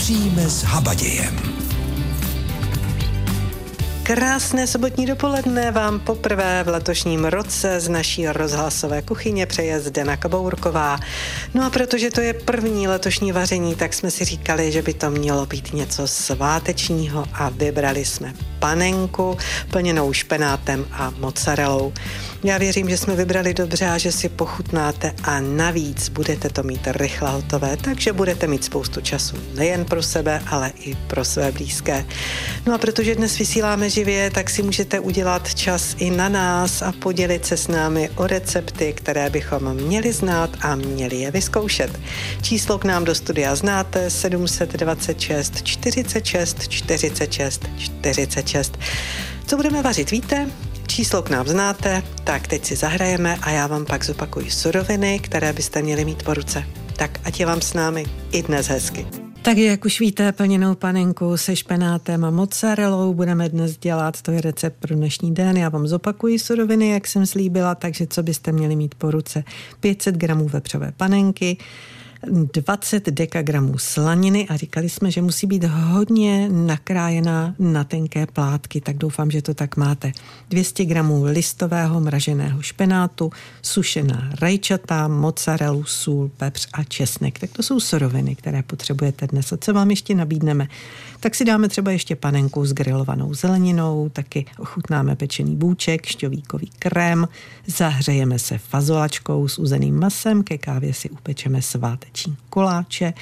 Vaříme 0.00 0.48
s 0.48 0.62
habadějem. 0.62 1.38
Krásné 4.02 4.66
sobotní 4.66 5.06
dopoledne 5.06 5.70
vám 5.70 6.00
poprvé 6.00 6.64
v 6.64 6.68
letošním 6.68 7.24
roce 7.24 7.80
z 7.80 7.88
naší 7.88 8.28
rozhlasové 8.28 9.02
kuchyně 9.02 9.46
přeje 9.46 9.80
Zdena 9.80 10.16
Kabourková. 10.16 11.00
No 11.54 11.66
a 11.66 11.70
protože 11.70 12.10
to 12.10 12.20
je 12.20 12.34
první 12.34 12.88
letošní 12.88 13.32
vaření, 13.32 13.74
tak 13.74 13.94
jsme 13.94 14.10
si 14.10 14.24
říkali, 14.24 14.72
že 14.72 14.82
by 14.82 14.94
to 14.94 15.10
mělo 15.10 15.46
být 15.46 15.72
něco 15.72 16.08
svátečního 16.08 17.24
a 17.32 17.48
vybrali 17.48 18.04
jsme 18.04 18.34
panenku 18.58 19.38
plněnou 19.70 20.12
špenátem 20.12 20.86
a 20.92 21.12
mozzarellou. 21.18 21.92
Já 22.44 22.58
věřím, 22.58 22.90
že 22.90 22.96
jsme 22.96 23.16
vybrali 23.16 23.54
dobře 23.54 23.86
a 23.86 23.98
že 23.98 24.12
si 24.12 24.28
pochutnáte 24.28 25.12
a 25.22 25.40
navíc 25.40 26.08
budete 26.08 26.48
to 26.48 26.62
mít 26.62 26.80
rychle 26.86 27.30
hotové, 27.30 27.76
takže 27.76 28.12
budete 28.12 28.46
mít 28.46 28.64
spoustu 28.64 29.00
času 29.00 29.36
nejen 29.54 29.84
pro 29.84 30.02
sebe, 30.02 30.42
ale 30.46 30.72
i 30.84 30.94
pro 30.94 31.24
své 31.24 31.52
blízké. 31.52 32.06
No 32.66 32.74
a 32.74 32.78
protože 32.78 33.14
dnes 33.14 33.38
vysíláme 33.38 33.90
živě, 33.90 34.30
tak 34.30 34.50
si 34.50 34.62
můžete 34.62 35.00
udělat 35.00 35.54
čas 35.54 35.94
i 35.98 36.10
na 36.10 36.28
nás 36.28 36.82
a 36.82 36.92
podělit 36.92 37.46
se 37.46 37.56
s 37.56 37.68
námi 37.68 38.10
o 38.16 38.26
recepty, 38.26 38.92
které 38.92 39.30
bychom 39.30 39.74
měli 39.74 40.12
znát 40.12 40.50
a 40.60 40.74
měli 40.74 41.16
je 41.16 41.30
vyzkoušet. 41.30 42.00
Číslo 42.42 42.78
k 42.78 42.84
nám 42.84 43.04
do 43.04 43.14
studia 43.14 43.54
znáte 43.54 44.10
726 44.10 45.62
46 45.62 46.68
46 46.68 47.66
46. 47.78 48.78
Co 49.46 49.56
budeme 49.56 49.82
vařit, 49.82 50.10
víte? 50.10 50.46
Číslo 51.00 51.22
k 51.22 51.30
nám 51.30 51.48
znáte, 51.48 52.02
tak 52.24 52.46
teď 52.46 52.64
si 52.64 52.76
zahrajeme 52.76 53.36
a 53.42 53.50
já 53.50 53.66
vám 53.66 53.86
pak 53.86 54.04
zopakuji 54.04 54.50
suroviny, 54.50 55.18
které 55.18 55.52
byste 55.52 55.82
měli 55.82 56.04
mít 56.04 56.22
po 56.22 56.34
ruce. 56.34 56.64
Tak 56.96 57.20
ať 57.24 57.40
je 57.40 57.46
vám 57.46 57.60
s 57.60 57.74
námi 57.74 58.04
i 58.32 58.42
dnes 58.42 58.68
hezky. 58.68 59.06
Tak 59.42 59.58
jak 59.58 59.84
už 59.84 60.00
víte, 60.00 60.32
plněnou 60.32 60.74
panenku 60.74 61.36
se 61.36 61.56
špenátem 61.56 62.24
a 62.24 62.30
mozzarellou 62.30 63.14
budeme 63.14 63.48
dnes 63.48 63.76
dělat. 63.76 64.22
To 64.22 64.30
je 64.30 64.40
recept 64.40 64.76
pro 64.80 64.94
dnešní 64.94 65.34
den. 65.34 65.56
Já 65.56 65.68
vám 65.68 65.86
zopakuji 65.86 66.38
suroviny, 66.38 66.88
jak 66.88 67.06
jsem 67.06 67.26
slíbila, 67.26 67.74
takže 67.74 68.06
co 68.06 68.22
byste 68.22 68.52
měli 68.52 68.76
mít 68.76 68.94
po 68.94 69.10
ruce. 69.10 69.44
500 69.80 70.16
gramů 70.16 70.48
vepřové 70.48 70.92
panenky, 70.96 71.56
20 72.26 73.06
dekagramů 73.06 73.78
slaniny 73.78 74.48
a 74.48 74.56
říkali 74.56 74.88
jsme, 74.88 75.10
že 75.10 75.22
musí 75.22 75.46
být 75.46 75.64
hodně 75.64 76.48
nakrájená 76.48 77.54
na 77.58 77.84
tenké 77.84 78.26
plátky, 78.26 78.80
tak 78.80 78.96
doufám, 78.96 79.30
že 79.30 79.42
to 79.42 79.54
tak 79.54 79.76
máte. 79.76 80.12
200 80.50 80.84
gramů 80.84 81.24
listového 81.24 82.00
mraženého 82.00 82.62
špenátu, 82.62 83.30
sušená 83.62 84.30
rajčata, 84.40 85.08
mozzarellu, 85.08 85.84
sůl, 85.84 86.30
pepř 86.36 86.68
a 86.72 86.84
česnek. 86.84 87.38
Tak 87.38 87.50
to 87.50 87.62
jsou 87.62 87.80
suroviny, 87.80 88.34
které 88.34 88.62
potřebujete 88.62 89.26
dnes. 89.26 89.52
A 89.52 89.56
co 89.56 89.72
vám 89.72 89.90
ještě 89.90 90.14
nabídneme? 90.14 90.68
Tak 91.20 91.34
si 91.34 91.44
dáme 91.44 91.68
třeba 91.68 91.90
ještě 91.90 92.16
panenku 92.16 92.66
s 92.66 92.72
grilovanou 92.72 93.34
zeleninou, 93.34 94.08
taky 94.08 94.46
ochutnáme 94.58 95.16
pečený 95.16 95.56
bůček, 95.56 96.06
šťovíkový 96.06 96.70
krém, 96.78 97.28
zahřejeme 97.66 98.38
se 98.38 98.58
fazolačkou 98.58 99.48
s 99.48 99.58
uzeným 99.58 99.98
masem, 99.98 100.42
ke 100.42 100.58
kávě 100.58 100.94
si 100.94 101.10
upečeme 101.10 101.62
sváteční 102.10 102.36
koláče, 102.50 103.14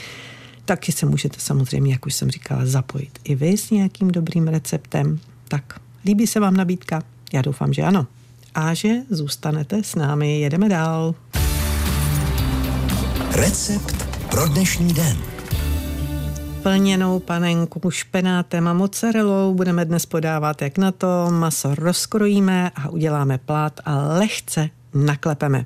Taky 0.64 0.92
se 0.92 1.06
můžete 1.06 1.40
samozřejmě, 1.40 1.92
jak 1.92 2.06
už 2.06 2.14
jsem 2.14 2.30
říkala, 2.30 2.66
zapojit 2.66 3.18
i 3.24 3.34
vy 3.34 3.56
s 3.56 3.70
nějakým 3.70 4.10
dobrým 4.10 4.48
receptem. 4.48 5.18
Tak, 5.48 5.80
líbí 6.04 6.26
se 6.26 6.40
vám 6.40 6.56
nabídka? 6.56 7.02
Já 7.32 7.42
doufám, 7.42 7.72
že 7.72 7.82
ano. 7.82 8.06
A 8.54 8.74
že 8.74 8.88
zůstanete 9.10 9.82
s 9.82 9.94
námi. 9.94 10.40
Jedeme 10.40 10.68
dál. 10.68 11.14
Recept 13.32 14.08
pro 14.30 14.48
dnešní 14.48 14.92
den 14.92 15.16
plněnou 16.62 17.18
panenku 17.18 17.90
špenátem 17.90 18.68
a 18.68 18.72
mozzarellou 18.72 19.54
budeme 19.54 19.84
dnes 19.84 20.06
podávat, 20.06 20.62
jak 20.62 20.78
na 20.78 20.92
to 20.92 21.30
maso 21.30 21.74
rozkrojíme 21.74 22.70
a 22.74 22.88
uděláme 22.88 23.38
plát 23.38 23.80
a 23.84 23.94
lehce 23.96 24.70
naklepeme. 24.94 25.64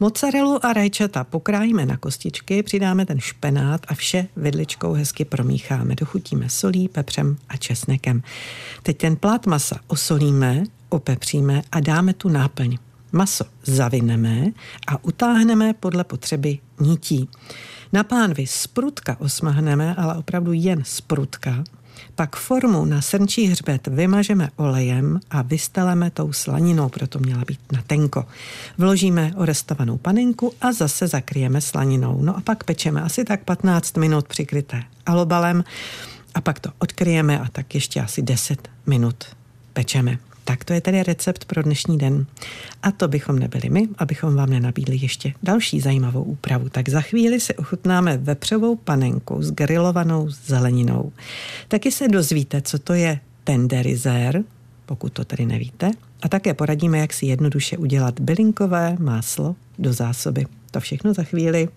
Mozzarellu 0.00 0.66
a 0.66 0.72
rajčata 0.72 1.24
pokrájíme 1.24 1.86
na 1.86 1.96
kostičky, 1.96 2.62
přidáme 2.62 3.06
ten 3.06 3.20
špenát 3.20 3.80
a 3.88 3.94
vše 3.94 4.28
vidličkou 4.36 4.92
hezky 4.92 5.24
promícháme. 5.24 5.94
Dochutíme 5.94 6.48
solí, 6.48 6.88
pepřem 6.88 7.36
a 7.48 7.56
česnekem. 7.56 8.22
Teď 8.82 8.98
ten 8.98 9.16
plát 9.16 9.46
masa 9.46 9.76
osolíme, 9.86 10.64
opepříme 10.88 11.62
a 11.72 11.80
dáme 11.80 12.14
tu 12.14 12.28
náplň. 12.28 12.78
Maso 13.12 13.44
zavineme 13.62 14.46
a 14.86 15.04
utáhneme 15.04 15.74
podle 15.74 16.04
potřeby 16.04 16.58
nití. 16.80 17.28
Na 17.92 18.04
pánvi 18.04 18.46
z 18.46 18.66
prutka 18.66 19.16
osmahneme, 19.20 19.94
ale 19.94 20.14
opravdu 20.14 20.52
jen 20.52 20.82
z 20.84 21.00
prutka. 21.00 21.64
Pak 22.14 22.36
formu 22.36 22.84
na 22.84 23.02
srnčí 23.02 23.46
hřbet 23.46 23.86
vymažeme 23.86 24.50
olejem 24.56 25.20
a 25.30 25.42
vysteleme 25.42 26.10
tou 26.10 26.32
slaninou, 26.32 26.88
proto 26.88 27.18
měla 27.18 27.42
být 27.46 27.60
na 27.72 27.82
tenko. 27.86 28.26
Vložíme 28.78 29.32
orestovanou 29.36 29.96
panenku 29.96 30.52
a 30.60 30.72
zase 30.72 31.08
zakryjeme 31.08 31.60
slaninou. 31.60 32.22
No 32.22 32.36
a 32.36 32.40
pak 32.40 32.64
pečeme 32.64 33.02
asi 33.02 33.24
tak 33.24 33.44
15 33.44 33.96
minut 33.96 34.28
přikryté 34.28 34.82
alobalem 35.06 35.64
a 36.34 36.40
pak 36.40 36.60
to 36.60 36.70
odkryjeme 36.78 37.40
a 37.40 37.48
tak 37.52 37.74
ještě 37.74 38.00
asi 38.00 38.22
10 38.22 38.68
minut 38.86 39.24
pečeme. 39.72 40.18
Tak 40.44 40.64
to 40.64 40.72
je 40.72 40.80
tedy 40.80 41.02
recept 41.02 41.44
pro 41.44 41.62
dnešní 41.62 41.98
den. 41.98 42.26
A 42.82 42.90
to 42.90 43.08
bychom 43.08 43.38
nebyli 43.38 43.70
my, 43.70 43.88
abychom 43.98 44.34
vám 44.34 44.50
nenabídli 44.50 44.96
ještě 44.96 45.32
další 45.42 45.80
zajímavou 45.80 46.22
úpravu. 46.22 46.68
Tak 46.68 46.88
za 46.88 47.00
chvíli 47.00 47.40
si 47.40 47.54
ochutnáme 47.54 48.16
vepřovou 48.16 48.76
panenku 48.76 49.42
s 49.42 49.50
grilovanou 49.50 50.28
zeleninou. 50.30 51.12
Taky 51.68 51.92
se 51.92 52.08
dozvíte, 52.08 52.62
co 52.62 52.78
to 52.78 52.92
je 52.92 53.20
tenderizér, 53.44 54.44
pokud 54.86 55.12
to 55.12 55.24
tedy 55.24 55.46
nevíte, 55.46 55.90
a 56.22 56.28
také 56.28 56.54
poradíme, 56.54 56.98
jak 56.98 57.12
si 57.12 57.26
jednoduše 57.26 57.76
udělat 57.76 58.20
bylinkové 58.20 58.96
máslo 59.00 59.56
do 59.78 59.92
zásoby. 59.92 60.46
To 60.70 60.80
všechno 60.80 61.14
za 61.14 61.22
chvíli. 61.22 61.68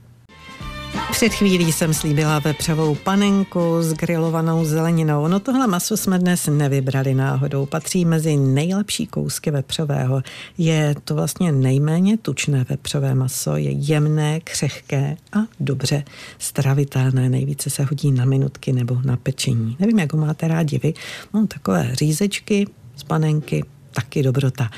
Před 1.11 1.33
chvílí 1.33 1.71
jsem 1.71 1.93
slíbila 1.93 2.39
vepřovou 2.39 2.95
panenku 2.95 3.81
s 3.81 3.93
grilovanou 3.93 4.65
zeleninou. 4.65 5.27
No 5.27 5.39
tohle 5.39 5.67
maso 5.67 5.97
jsme 5.97 6.19
dnes 6.19 6.47
nevybrali 6.51 7.13
náhodou. 7.13 7.65
Patří 7.65 8.05
mezi 8.05 8.37
nejlepší 8.37 9.07
kousky 9.07 9.51
vepřového. 9.51 10.23
Je 10.57 10.95
to 11.03 11.15
vlastně 11.15 11.51
nejméně 11.51 12.17
tučné 12.17 12.65
vepřové 12.69 13.15
maso. 13.15 13.55
Je 13.55 13.71
jemné, 13.71 14.39
křehké 14.39 15.17
a 15.33 15.37
dobře 15.59 16.03
stravitelné. 16.39 17.29
Nejvíce 17.29 17.69
se 17.69 17.83
hodí 17.83 18.11
na 18.11 18.25
minutky 18.25 18.73
nebo 18.73 19.01
na 19.05 19.17
pečení. 19.17 19.75
Nevím, 19.79 19.99
jak 19.99 20.13
ho 20.13 20.19
máte 20.19 20.47
rádi 20.47 20.79
vy. 20.83 20.93
Mám 21.33 21.47
takové 21.47 21.89
řízečky 21.93 22.67
z 22.95 23.03
panenky, 23.03 23.63
taky 23.91 24.23
dobrota. 24.23 24.69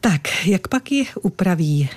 Tak, 0.00 0.46
jak 0.46 0.68
pak 0.68 0.92
ji 0.92 1.06
upraví 1.22 1.88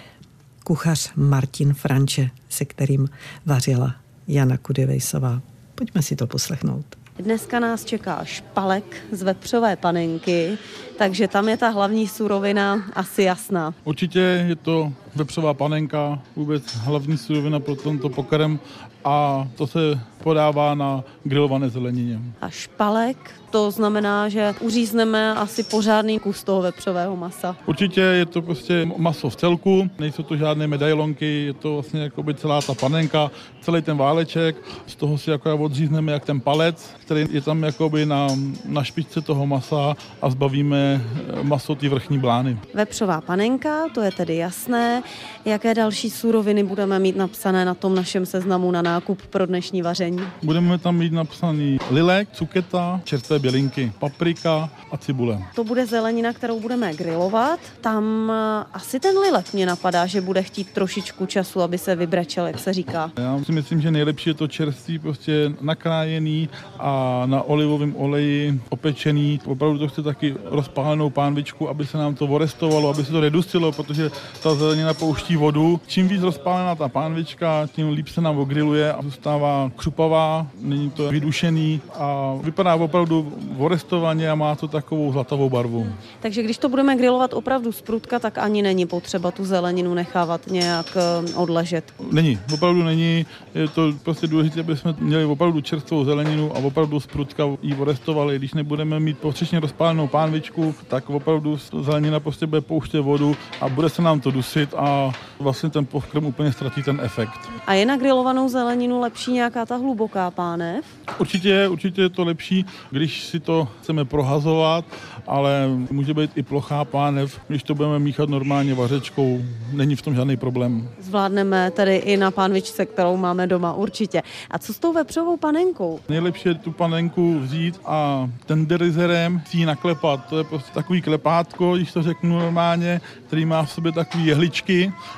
kuchař 0.64 1.12
Martin 1.16 1.74
Franče, 1.74 2.30
se 2.50 2.66
kterým 2.66 3.10
vařila 3.46 3.96
Jana 4.28 4.58
Kudivejsová. 4.58 5.42
Pojďme 5.76 6.02
si 6.02 6.16
to 6.16 6.28
poslechnout. 6.28 6.86
Dneska 7.20 7.60
nás 7.60 7.86
čeká 7.86 8.26
špalek 8.26 8.84
z 9.12 9.22
vepřové 9.24 9.76
panenky, 9.76 10.58
takže 10.98 11.28
tam 11.28 11.50
je 11.50 11.58
ta 11.58 11.70
hlavní 11.70 12.08
surovina 12.08 12.84
asi 12.94 13.24
jasná. 13.24 13.74
Určitě 13.84 14.20
je 14.48 14.56
to 14.56 14.94
vepřová 15.16 15.54
panenka, 15.54 16.20
vůbec 16.36 16.76
hlavní 16.76 17.18
surovina 17.18 17.60
pro 17.60 17.76
tento 17.76 18.10
pokrm 18.10 18.60
a 19.06 19.48
to 19.56 19.68
se 19.68 19.80
podává 20.24 20.76
na 20.76 21.04
grilované 21.24 21.70
zelenině. 21.70 22.20
A 22.42 22.50
špalek, 22.50 23.32
to 23.52 23.72
znamená, 23.72 24.30
že 24.30 24.56
uřízneme 24.60 25.34
asi 25.34 25.64
pořádný 25.64 26.20
kus 26.20 26.44
toho 26.44 26.62
vepřového 26.62 27.16
masa. 27.16 27.56
Určitě 27.66 28.02
je 28.02 28.26
to 28.26 28.42
prostě 28.42 28.88
maso 28.98 29.30
v 29.30 29.36
celku, 29.36 29.90
nejsou 30.00 30.24
to 30.24 30.38
žádné 30.38 30.68
medailonky, 30.68 31.46
je 31.46 31.54
to 31.54 31.74
vlastně 31.74 32.02
jako 32.02 32.24
by 32.24 32.34
celá 32.34 32.62
ta 32.62 32.74
panenka, 32.74 33.32
celý 33.62 33.82
ten 33.82 33.98
váleček, 33.98 34.56
z 34.88 34.96
toho 34.96 35.18
si 35.18 35.30
jako 35.30 35.58
odřízneme 35.58 36.12
jak 36.12 36.26
ten 36.26 36.41
palec, 36.41 36.90
který 37.00 37.26
je 37.32 37.41
tam 37.41 37.64
jakoby 37.64 38.06
na, 38.06 38.28
na 38.66 38.84
špičce 38.84 39.22
toho 39.22 39.47
masa 39.47 39.96
a 40.22 40.30
zbavíme 40.30 41.02
eh, 41.40 41.44
maso 41.44 41.76
ty 41.76 41.90
vrchní 41.90 42.20
blány. 42.20 42.59
Vepřová 42.74 43.22
panenka, 43.22 43.90
to 43.94 44.02
je 44.02 44.12
tedy 44.12 44.35
jasné. 44.35 45.01
Jaké 45.46 45.74
další 45.74 46.09
suroviny 46.09 46.64
budeme 46.64 47.00
mít 47.00 47.16
napsané 47.16 47.66
na 47.66 47.74
tom 47.74 47.96
našem 47.96 48.26
seznamu 48.26 48.72
na 48.72 48.82
nákup 48.82 49.22
pro 49.22 49.46
dnešní 49.46 49.82
vaření? 49.82 50.20
Budeme 50.44 50.78
tam 50.78 50.98
mít 50.98 51.14
napsaný 51.14 51.78
lilek, 51.92 52.30
cuketa, 52.32 53.02
čerstvé 53.03 53.40
bělinky, 53.40 53.92
paprika 54.00 54.70
a 54.92 54.98
cibule. 54.98 55.44
To 55.56 55.64
bude 55.64 55.86
zelenina, 55.86 56.34
kterou 56.34 56.59
budeme 56.59 56.94
grilovat. 56.94 57.59
Tam 57.82 58.32
eh, 58.32 58.66
asi 58.74 59.00
ten 59.00 59.18
lilek 59.18 59.53
mě 59.53 59.66
napadá, 59.66 60.06
že 60.06 60.22
bude 60.22 60.44
chtít 60.44 60.72
trošičku 60.72 61.26
času, 61.26 61.62
aby 61.62 61.78
se 61.78 61.96
vybrečel, 61.96 62.47
jak 62.47 62.59
se 62.59 62.74
říká. 62.74 63.12
Já 63.18 63.44
si 63.44 63.52
myslím, 63.52 63.82
že 63.82 63.92
nejlepší 63.92 64.30
je 64.30 64.34
to 64.34 64.47
čerstvý, 64.47 65.00
prostě 65.00 65.52
nakrájený 65.62 66.50
a 66.80 67.24
na 67.26 67.42
olivovém 67.42 67.96
oleji 67.96 68.62
opečený. 68.70 69.40
Opravdu 69.46 69.80
to 69.80 69.88
chce 69.88 70.04
taky 70.04 70.36
rozpálenou 70.44 71.09
pánvičku, 71.09 71.70
aby 71.70 71.86
se 71.86 71.97
nám 71.97 72.16
to 72.16 72.26
orestovalo, 72.26 72.90
aby 72.90 73.06
se 73.06 73.12
to 73.12 73.22
redustilo, 73.22 73.72
protože 73.72 74.12
ta 74.44 74.56
zelenina 74.56 74.91
napouští 74.91 75.35
vodu. 75.35 75.79
Čím 75.88 76.08
víc 76.08 76.22
rozpálená 76.22 76.76
ta 76.76 76.90
pánvička, 76.90 77.67
tím 77.67 77.90
líp 77.90 78.08
se 78.08 78.22
nám 78.22 78.38
ogriluje 78.38 78.93
a 78.93 79.02
zůstává 79.02 79.72
křupavá, 79.76 80.47
není 80.61 80.90
to 80.90 81.09
vydušený 81.09 81.82
a 81.93 82.35
vypadá 82.43 82.76
opravdu 82.76 83.34
vorestovaně 83.52 84.29
a 84.29 84.35
má 84.35 84.55
to 84.55 84.67
takovou 84.67 85.11
zlatovou 85.11 85.49
barvu. 85.49 85.88
Takže 86.20 86.43
když 86.43 86.58
to 86.58 86.70
budeme 86.70 86.96
grilovat 86.96 87.34
opravdu 87.34 87.72
z 87.72 87.82
prutka, 87.82 88.20
tak 88.20 88.38
ani 88.38 88.61
není 88.61 88.85
potřeba 88.85 89.32
tu 89.32 89.46
zeleninu 89.46 89.93
nechávat 89.93 90.47
nějak 90.47 90.97
eh, 90.97 91.34
odležet. 91.35 91.94
Není, 92.11 92.40
opravdu 92.53 92.84
není. 92.84 93.26
Je 93.55 93.67
to 93.67 93.94
prostě 94.03 94.28
důležité, 94.28 94.59
aby 94.59 94.78
jsme 94.78 94.96
měli 94.99 95.26
opravdu 95.26 95.61
čerstvou 95.61 96.05
zeleninu 96.05 96.52
a 96.55 96.59
opravdu 96.59 96.99
z 96.99 97.08
prutka 97.08 97.44
ji 97.61 97.76
orestovali. 97.76 98.40
Když 98.40 98.53
nebudeme 98.53 98.99
mít 98.99 99.17
potřečně 99.17 99.59
rozpálenou 99.59 100.08
pánvičku, 100.08 100.76
tak 100.87 101.09
opravdu 101.09 101.58
zelenina 101.82 102.20
prostě 102.20 102.47
bude 102.47 102.61
pouštět 102.61 103.02
vodu 103.02 103.35
a 103.61 103.70
bude 103.70 103.90
se 103.90 104.02
nám 104.02 104.20
to 104.20 104.32
dusit 104.32 104.73
a 104.82 105.12
vlastně 105.40 105.70
ten 105.70 105.86
pokrm 105.86 106.26
úplně 106.26 106.52
ztratí 106.52 106.84
ten 106.84 107.00
efekt. 107.04 107.40
A 107.68 107.74
je 107.74 107.86
na 107.86 107.98
grilovanou 107.98 108.50
zeleninu 108.50 109.00
lepší 109.00 109.32
nějaká 109.32 109.66
ta 109.66 109.76
hluboká 109.76 110.32
pánev? 110.32 110.86
Určitě, 111.20 111.68
určitě 111.68 112.02
je 112.02 112.10
to 112.10 112.24
lepší, 112.24 112.66
když 112.92 113.24
si 113.24 113.40
to 113.40 113.68
chceme 113.82 114.06
prohazovat, 114.06 114.86
ale 115.28 115.68
může 115.92 116.14
být 116.14 116.32
i 116.36 116.44
plochá 116.44 116.86
pánev, 116.86 117.40
když 117.48 117.64
to 117.64 117.76
budeme 117.76 118.00
míchat 118.00 118.30
normálně 118.30 118.74
vařečkou, 118.74 119.42
není 119.72 119.96
v 119.96 120.02
tom 120.02 120.16
žádný 120.16 120.38
problém. 120.38 120.90
Zvládneme 121.00 121.72
tedy 121.72 121.96
i 121.96 122.18
na 122.18 122.32
pánvičce, 122.32 122.86
kterou 122.86 123.18
máme 123.18 123.48
doma 123.48 123.74
určitě. 123.74 124.22
A 124.52 124.60
co 124.60 124.74
s 124.74 124.80
tou 124.80 124.94
vepřovou 124.94 125.38
panenkou? 125.38 126.00
Nejlepší 126.10 126.50
je 126.50 126.56
tu 126.56 126.72
panenku 126.72 127.40
vzít 127.40 127.80
a 127.86 128.30
tenderizerem 128.46 129.42
si 129.46 129.58
ji 129.58 129.66
naklepat. 129.66 130.26
To 130.30 130.38
je 130.38 130.44
prostě 130.44 130.72
takový 130.74 131.02
klepátko, 131.02 131.76
když 131.76 131.92
to 131.92 132.04
řeknu 132.04 132.40
normálně, 132.40 133.02
který 133.28 133.46
má 133.46 133.64
v 133.64 133.72
sobě 133.72 133.92
takové 133.92 134.24
jehličky 134.24 134.71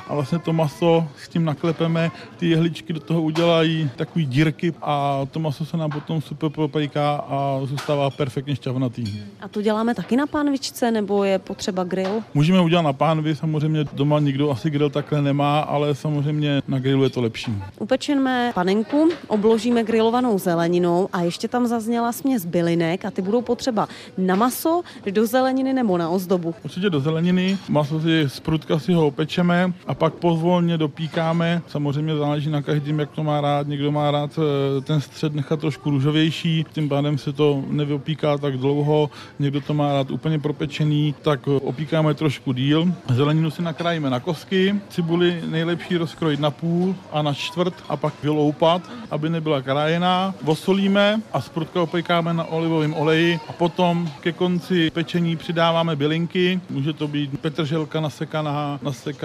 a 0.07 0.15
vlastně 0.15 0.39
to 0.39 0.53
maso 0.53 1.07
s 1.23 1.29
tím 1.29 1.45
naklepeme, 1.45 2.11
ty 2.37 2.49
jehličky 2.49 2.93
do 2.93 2.99
toho 2.99 3.21
udělají 3.21 3.89
takové 3.95 4.25
dírky 4.25 4.73
a 4.81 5.21
to 5.31 5.39
maso 5.39 5.65
se 5.65 5.77
nám 5.77 5.91
potom 5.91 6.21
super 6.21 6.49
propejká 6.49 7.15
a 7.15 7.59
zůstává 7.65 8.09
perfektně 8.09 8.55
šťavnatý. 8.55 9.03
A 9.41 9.47
to 9.47 9.61
děláme 9.61 9.95
taky 9.95 10.15
na 10.15 10.27
pánvičce, 10.27 10.91
nebo 10.91 11.23
je 11.23 11.39
potřeba 11.39 11.83
grill? 11.83 12.23
Můžeme 12.33 12.61
udělat 12.61 12.81
na 12.81 12.93
pánvi, 12.93 13.35
samozřejmě 13.35 13.85
doma 13.93 14.19
nikdo 14.19 14.51
asi 14.51 14.69
grill 14.69 14.89
takhle 14.89 15.21
nemá, 15.21 15.59
ale 15.59 15.95
samozřejmě 15.95 16.61
na 16.67 16.79
grillu 16.79 17.03
je 17.03 17.09
to 17.09 17.21
lepší. 17.21 17.53
Upečeme 17.79 18.51
panenku, 18.55 19.09
obložíme 19.27 19.83
grillovanou 19.83 20.39
zeleninou 20.39 21.09
a 21.13 21.21
ještě 21.21 21.47
tam 21.47 21.67
zazněla 21.67 22.11
směs 22.11 22.45
bylinek 22.45 23.05
a 23.05 23.11
ty 23.11 23.21
budou 23.21 23.41
potřeba 23.41 23.87
na 24.17 24.35
maso, 24.35 24.81
do 25.11 25.25
zeleniny 25.25 25.73
nebo 25.73 25.97
na 25.97 26.09
ozdobu. 26.09 26.55
Určitě 26.63 26.89
do 26.89 26.99
zeleniny, 26.99 27.57
maso 27.69 27.99
si 28.01 28.23
z 28.27 28.39
prutka 28.39 28.79
si 28.79 28.93
ho 28.93 29.07
opečeme 29.07 29.42
a 29.87 29.93
pak 29.93 30.13
pozvolně 30.13 30.77
dopíkáme. 30.77 31.61
Samozřejmě 31.67 32.15
záleží 32.15 32.49
na 32.49 32.61
každém, 32.61 32.99
jak 32.99 33.11
to 33.11 33.23
má 33.23 33.41
rád. 33.41 33.67
Někdo 33.67 33.91
má 33.91 34.11
rád 34.11 34.39
eh, 34.39 34.81
ten 34.81 35.01
střed 35.01 35.35
nechat 35.35 35.59
trošku 35.59 35.89
růžovější, 35.89 36.65
tím 36.71 36.89
pádem 36.89 37.17
se 37.17 37.33
to 37.33 37.63
nevyopíká 37.67 38.37
tak 38.37 38.57
dlouho. 38.57 39.09
Někdo 39.39 39.61
to 39.61 39.73
má 39.73 39.93
rád 39.93 40.11
úplně 40.11 40.39
propečený, 40.39 41.15
tak 41.21 41.47
opíkáme 41.47 42.13
trošku 42.13 42.53
díl. 42.53 42.93
Zeleninu 43.13 43.51
si 43.51 43.61
nakrájíme 43.61 44.09
na 44.09 44.19
kosky, 44.19 44.75
cibuli 44.89 45.41
nejlepší 45.45 45.97
rozkrojit 45.97 46.39
na 46.39 46.51
půl 46.51 46.95
a 47.11 47.21
na 47.21 47.33
čtvrt 47.33 47.73
a 47.89 47.97
pak 47.97 48.13
vyloupat, 48.23 48.81
aby 49.11 49.29
nebyla 49.29 49.61
krájená. 49.61 50.33
Vosolíme 50.41 51.21
a 51.33 51.41
z 51.41 51.49
prutka 51.49 51.81
opékáme 51.81 52.33
na 52.33 52.45
olivovém 52.45 52.93
oleji 52.93 53.39
a 53.49 53.53
potom 53.53 54.09
ke 54.19 54.31
konci 54.31 54.91
pečení 54.91 55.35
přidáváme 55.35 55.95
bylinky. 55.95 56.61
Může 56.69 56.93
to 56.93 57.07
být 57.07 57.41
petrželka 57.41 57.99
nasekaná, 57.99 58.79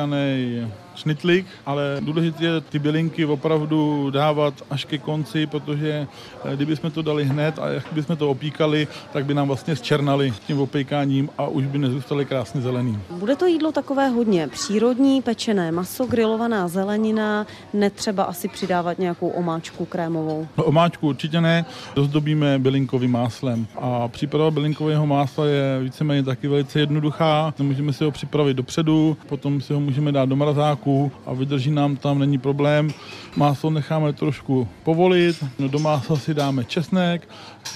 Nei 0.09 0.65
šnitlik, 0.99 1.47
ale 1.67 1.97
důležité 2.01 2.45
je 2.45 2.61
ty 2.61 2.79
bylinky 2.79 3.25
opravdu 3.25 4.11
dávat 4.11 4.55
až 4.71 4.85
ke 4.85 4.99
konci, 4.99 5.47
protože 5.47 6.07
eh, 6.45 6.57
kdyby 6.57 6.77
jsme 6.77 6.91
to 6.91 7.03
dali 7.03 7.25
hned 7.25 7.59
a 7.59 7.69
jak 7.69 7.85
bychom 7.93 8.17
to 8.17 8.31
opíkali, 8.31 8.89
tak 9.13 9.25
by 9.25 9.35
nám 9.35 9.47
vlastně 9.47 9.77
zčernali 9.77 10.33
tím 10.47 10.61
opékáním 10.61 11.29
a 11.39 11.47
už 11.47 11.67
by 11.67 11.79
nezůstaly 11.79 12.25
krásně 12.25 12.61
zelený. 12.61 12.99
Bude 13.11 13.37
to 13.37 13.47
jídlo 13.47 13.73
takové 13.73 14.09
hodně 14.09 14.49
přírodní, 14.49 15.23
pečené 15.23 15.73
maso, 15.73 16.07
grilovaná 16.07 16.69
zelenina, 16.69 17.47
netřeba 17.73 18.25
asi 18.25 18.49
přidávat 18.49 18.99
nějakou 18.99 19.29
omáčku 19.29 19.85
krémovou. 19.85 20.49
No, 20.57 20.65
omáčku 20.65 21.09
určitě 21.09 21.41
ne, 21.41 21.65
dozdobíme 21.95 22.59
bylinkovým 22.59 23.13
máslem 23.13 23.67
a 23.81 24.09
příprava 24.09 24.51
bylinkového 24.51 25.07
másla 25.07 25.47
je 25.47 25.81
víceméně 25.83 26.23
taky 26.23 26.49
velice 26.49 26.81
jednoduchá. 26.81 27.55
Můžeme 27.59 27.93
si 27.93 28.05
ho 28.05 28.11
připravit 28.11 28.55
dopředu, 28.55 29.17
potom 29.29 29.61
si 29.61 29.73
ho 29.73 29.81
můžeme 29.81 30.13
dát 30.13 30.29
do 30.29 30.37
mrazáku 30.37 30.88
másku 30.89 31.13
a 31.27 31.33
vydrží 31.33 31.71
nám 31.71 31.97
tam, 31.97 32.19
není 32.19 32.39
problém. 32.39 32.91
Máslo 33.37 33.71
necháme 33.71 34.13
trošku 34.13 34.69
povolit, 34.85 35.45
do 35.59 35.79
másla 35.79 36.17
si 36.17 36.35
dáme 36.35 36.65
česnek, 36.65 37.29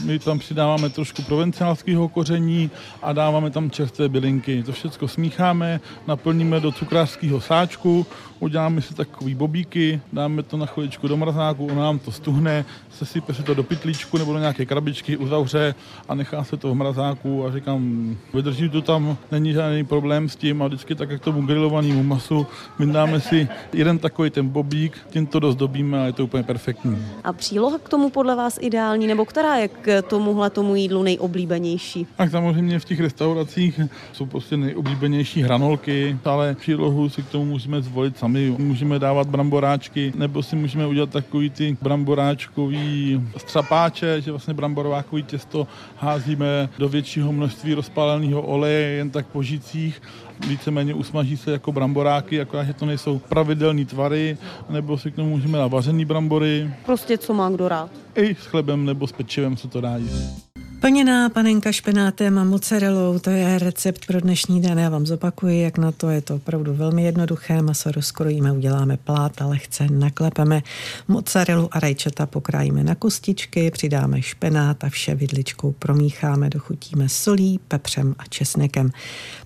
my 0.05 0.19
tam 0.19 0.39
přidáváme 0.39 0.89
trošku 0.89 1.23
provenciálského 1.23 2.09
koření 2.09 2.71
a 3.03 3.13
dáváme 3.13 3.51
tam 3.51 3.71
čerstvé 3.71 4.09
bylinky. 4.09 4.63
To 4.63 4.73
všechno 4.73 5.09
smícháme, 5.09 5.81
naplníme 6.07 6.61
do 6.61 6.73
cukrářského 6.73 7.41
sáčku, 7.41 8.07
uděláme 8.43 8.83
si 8.83 8.95
takový 8.95 9.35
bobíky, 9.35 10.01
dáme 10.13 10.43
to 10.43 10.57
na 10.57 10.67
chviličku 10.67 11.09
do 11.09 11.17
mrazáku, 11.17 11.67
ono 11.67 11.81
nám 11.81 11.99
to 11.99 12.13
stuhne, 12.13 12.65
sesype 12.91 13.35
se 13.35 13.43
to 13.43 13.55
do 13.55 13.63
pytlíčku 13.63 14.19
nebo 14.19 14.33
do 14.33 14.39
nějaké 14.39 14.67
krabičky, 14.67 15.17
uzavře 15.17 15.75
a 16.09 16.15
nechá 16.15 16.45
se 16.45 16.57
to 16.57 16.71
v 16.71 16.75
mrazáku 16.75 17.47
a 17.47 17.53
říkám, 17.53 18.17
vydrží 18.35 18.69
to 18.69 18.83
tam, 18.83 19.17
není 19.31 19.53
žádný 19.53 19.85
problém 19.85 20.29
s 20.29 20.37
tím 20.37 20.63
a 20.63 20.67
vždycky 20.67 20.95
tak, 20.95 21.11
jak 21.11 21.23
tomu 21.23 21.47
grilovanému 21.47 22.03
masu, 22.03 22.47
my 22.79 22.87
dáme 22.87 23.21
si 23.21 23.49
jeden 23.73 23.99
takový 23.99 24.31
ten 24.31 24.49
bobík, 24.49 24.99
tím 25.11 25.27
to 25.27 25.41
dozdobíme 25.41 26.03
a 26.03 26.07
je 26.07 26.13
to 26.13 26.25
úplně 26.25 26.43
perfektní. 26.43 26.99
A 27.25 27.33
příloha 27.33 27.79
k 27.79 27.89
tomu 27.89 28.11
podle 28.11 28.37
vás 28.37 28.59
ideální, 28.61 29.07
nebo 29.07 29.25
která 29.25 29.57
je 29.57 29.69
k 29.69 30.03
tomuhle 30.03 30.51
tomu 30.51 30.75
jídlu 30.75 31.03
nejoblíbenější? 31.03 32.07
Tak 32.17 32.31
samozřejmě 32.31 32.79
v 32.79 32.85
těch 32.85 33.01
restauracích 33.01 33.81
jsou 34.13 34.27
prostě 34.27 34.57
nejoblíbenější 34.57 35.43
hranolky, 35.43 36.19
ale 36.25 36.55
přílohu 36.55 37.09
si 37.09 37.23
k 37.23 37.29
tomu 37.29 37.45
musíme 37.45 37.83
zvolit 37.83 38.19
sami. 38.19 38.32
Můžeme 38.41 38.99
dávat 38.99 39.29
bramboráčky, 39.29 40.13
nebo 40.17 40.43
si 40.43 40.57
můžeme 40.57 40.87
udělat 40.87 41.11
takový 41.11 41.51
ty 41.51 41.77
bramboráčkový 41.83 43.21
střapáče, 43.37 44.21
že 44.21 44.31
vlastně 44.31 44.55
bramborákový 44.55 45.23
těsto 45.23 45.67
házíme 45.97 46.69
do 46.79 46.89
většího 46.89 47.33
množství 47.33 47.75
rozpáleného 47.75 48.43
oleje 48.43 48.89
jen 48.89 49.11
tak 49.11 49.27
po 49.27 49.43
žicích 49.43 50.03
víceméně 50.49 50.95
usmaží 50.95 51.37
se 51.37 51.53
jako 51.53 51.73
bramboráky, 51.73 52.41
akorát, 52.41 52.65
že 52.65 52.73
to 52.73 52.87
nejsou 52.87 53.19
pravidelné 53.19 53.85
tvary, 53.85 54.37
nebo 54.71 54.99
si 54.99 55.11
k 55.11 55.15
tomu 55.15 55.29
můžeme 55.29 55.59
dát 55.59 55.67
vařený 55.67 56.05
brambory. 56.05 56.71
Prostě 56.87 57.19
co 57.19 57.35
má 57.35 57.51
kdo 57.51 57.69
rád. 57.69 57.91
I 58.15 58.35
s 58.35 58.47
chlebem 58.47 58.85
nebo 58.85 59.07
s 59.07 59.13
pečivem 59.13 59.57
se 59.57 59.69
to 59.69 59.81
dá 59.81 59.97
jíst. 59.97 60.53
Plněná 60.83 61.29
panenka 61.29 61.73
špenátem 61.73 62.39
a 62.39 62.45
mozzarellou, 62.45 63.19
to 63.19 63.31
je 63.31 63.59
recept 63.59 64.07
pro 64.07 64.21
dnešní 64.21 64.63
den. 64.63 64.79
Já 64.79 64.89
vám 64.89 65.07
zopakuji, 65.07 65.63
jak 65.63 65.79
na 65.79 65.93
to 65.93 66.11
je 66.11 66.21
to 66.21 66.35
opravdu 66.35 66.75
velmi 66.75 67.05
jednoduché. 67.05 67.63
Maso 67.63 67.93
rozkrojíme, 67.93 68.53
uděláme 68.53 68.97
plát 68.97 69.43
a 69.43 69.47
lehce 69.47 69.87
naklepeme. 69.91 70.63
Mozzarellu 71.09 71.69
a 71.73 71.81
rajčata 71.81 72.27
pokrájíme 72.27 72.85
na 72.85 72.95
kostičky, 72.95 73.71
přidáme 73.71 74.23
špenát 74.23 74.85
a 74.85 74.89
vše 74.89 75.15
vidličkou 75.15 75.73
promícháme, 75.73 76.51
dochutíme 76.51 77.09
solí, 77.09 77.61
pepřem 77.69 78.15
a 78.19 78.25
česnekem. 78.29 78.91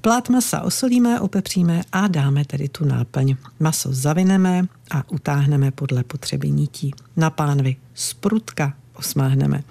Plát 0.00 0.28
masa 0.28 0.60
osolíme, 0.62 1.20
opepříme 1.20 1.82
a 1.92 2.08
dáme 2.08 2.44
tedy 2.44 2.68
tu 2.68 2.84
náplň. 2.84 3.36
Maso 3.60 3.92
zavineme 3.92 4.66
a 4.90 5.10
utáhneme 5.10 5.70
podle 5.70 6.04
potřeby 6.04 6.50
nití. 6.50 6.94
Na 7.16 7.30
pánvi 7.30 7.76
z 7.94 8.14
prutka 8.14 8.72
osmáhneme. 8.98 9.62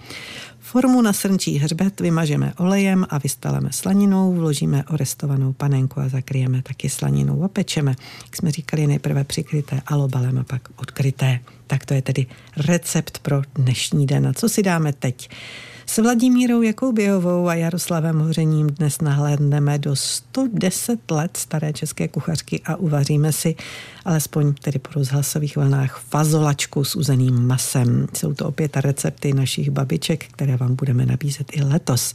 Formu 0.65 1.01
na 1.01 1.13
srnčí 1.13 1.57
hřbet 1.57 2.00
vymažeme 2.00 2.53
olejem 2.57 3.05
a 3.10 3.17
vystaleme 3.17 3.69
slaninou, 3.72 4.34
vložíme 4.34 4.84
orestovanou 4.84 5.53
panenku 5.53 6.00
a 6.00 6.10
zakryjeme 6.10 6.62
taky 6.62 6.89
slaninou 6.89 7.43
a 7.43 7.48
pečeme. 7.48 7.95
Jak 8.25 8.36
jsme 8.36 8.51
říkali, 8.51 8.88
nejprve 8.88 9.24
přikryté 9.24 9.81
alobalem 9.86 10.38
a 10.38 10.43
pak 10.43 10.62
odkryté. 10.75 11.39
Tak 11.67 11.86
to 11.86 11.93
je 11.93 12.01
tedy 12.01 12.25
recept 12.57 13.19
pro 13.19 13.41
dnešní 13.55 14.05
den. 14.05 14.27
A 14.27 14.34
co 14.34 14.50
si 14.50 14.63
dáme 14.63 14.93
teď? 14.93 15.29
S 15.88 15.98
Vladimírou 15.98 16.62
Jakoubiovou 16.62 17.48
a 17.48 17.56
Jaroslavem 17.56 18.20
Hořením 18.20 18.68
dnes 18.68 19.01
nahlédneme 19.01 19.80
do 19.80 19.96
110 19.96 21.12
let 21.12 21.38
staré 21.38 21.74
české 21.74 22.08
kuchařky 22.08 22.62
a 22.65 22.75
uvaříme 22.75 23.32
si 23.32 23.56
alespoň 24.06 24.54
tedy 24.54 24.80
po 24.80 24.89
rozhlasových 24.96 25.58
vlnách 25.58 26.00
fazolačku 26.10 26.84
s 26.84 26.96
uzeným 26.96 27.48
masem. 27.48 28.08
Jsou 28.13 28.34
to 28.34 28.48
opět 28.48 28.77
recepty 28.77 29.34
našich 29.34 29.70
babiček, 29.70 30.25
které 30.25 30.58
vám 30.58 30.75
budeme 30.75 31.06
nabízet 31.06 31.48
i 31.51 31.63
letos. 31.63 32.13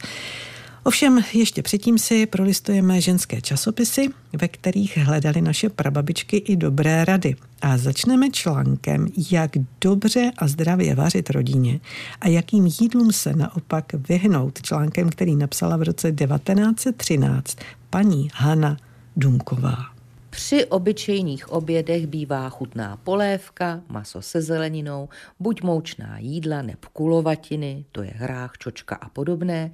Ovšem 0.83 1.23
ještě 1.33 1.61
předtím 1.61 1.97
si 1.97 2.25
prolistujeme 2.25 3.01
ženské 3.01 3.41
časopisy, 3.41 4.09
ve 4.33 4.47
kterých 4.47 4.97
hledali 4.97 5.41
naše 5.41 5.69
prababičky 5.69 6.37
i 6.37 6.55
dobré 6.55 7.05
rady. 7.05 7.35
A 7.61 7.77
začneme 7.77 8.29
článkem, 8.29 9.07
jak 9.31 9.51
dobře 9.81 10.31
a 10.37 10.47
zdravě 10.47 10.95
vařit 10.95 11.29
rodině 11.29 11.79
a 12.21 12.27
jakým 12.27 12.65
jídlům 12.65 13.11
se 13.11 13.33
naopak 13.33 13.85
vyhnout. 14.09 14.61
Článkem, 14.61 15.09
který 15.09 15.35
napsala 15.35 15.77
v 15.77 15.83
roce 15.83 16.11
1913 16.11 17.57
paní 17.89 18.29
Hanna 18.33 18.77
Dunková. 19.15 19.90
Při 20.31 20.65
obyčejných 20.65 21.51
obědech 21.51 22.07
bývá 22.07 22.49
chutná 22.49 22.97
polévka, 22.97 23.81
maso 23.89 24.21
se 24.21 24.41
zeleninou, 24.41 25.09
buď 25.39 25.61
moučná 25.61 26.17
jídla 26.19 26.61
nebo 26.61 26.87
kulovatiny, 26.93 27.85
to 27.91 28.03
je 28.03 28.11
hrách, 28.15 28.57
čočka 28.57 28.95
a 28.95 29.09
podobné. 29.09 29.71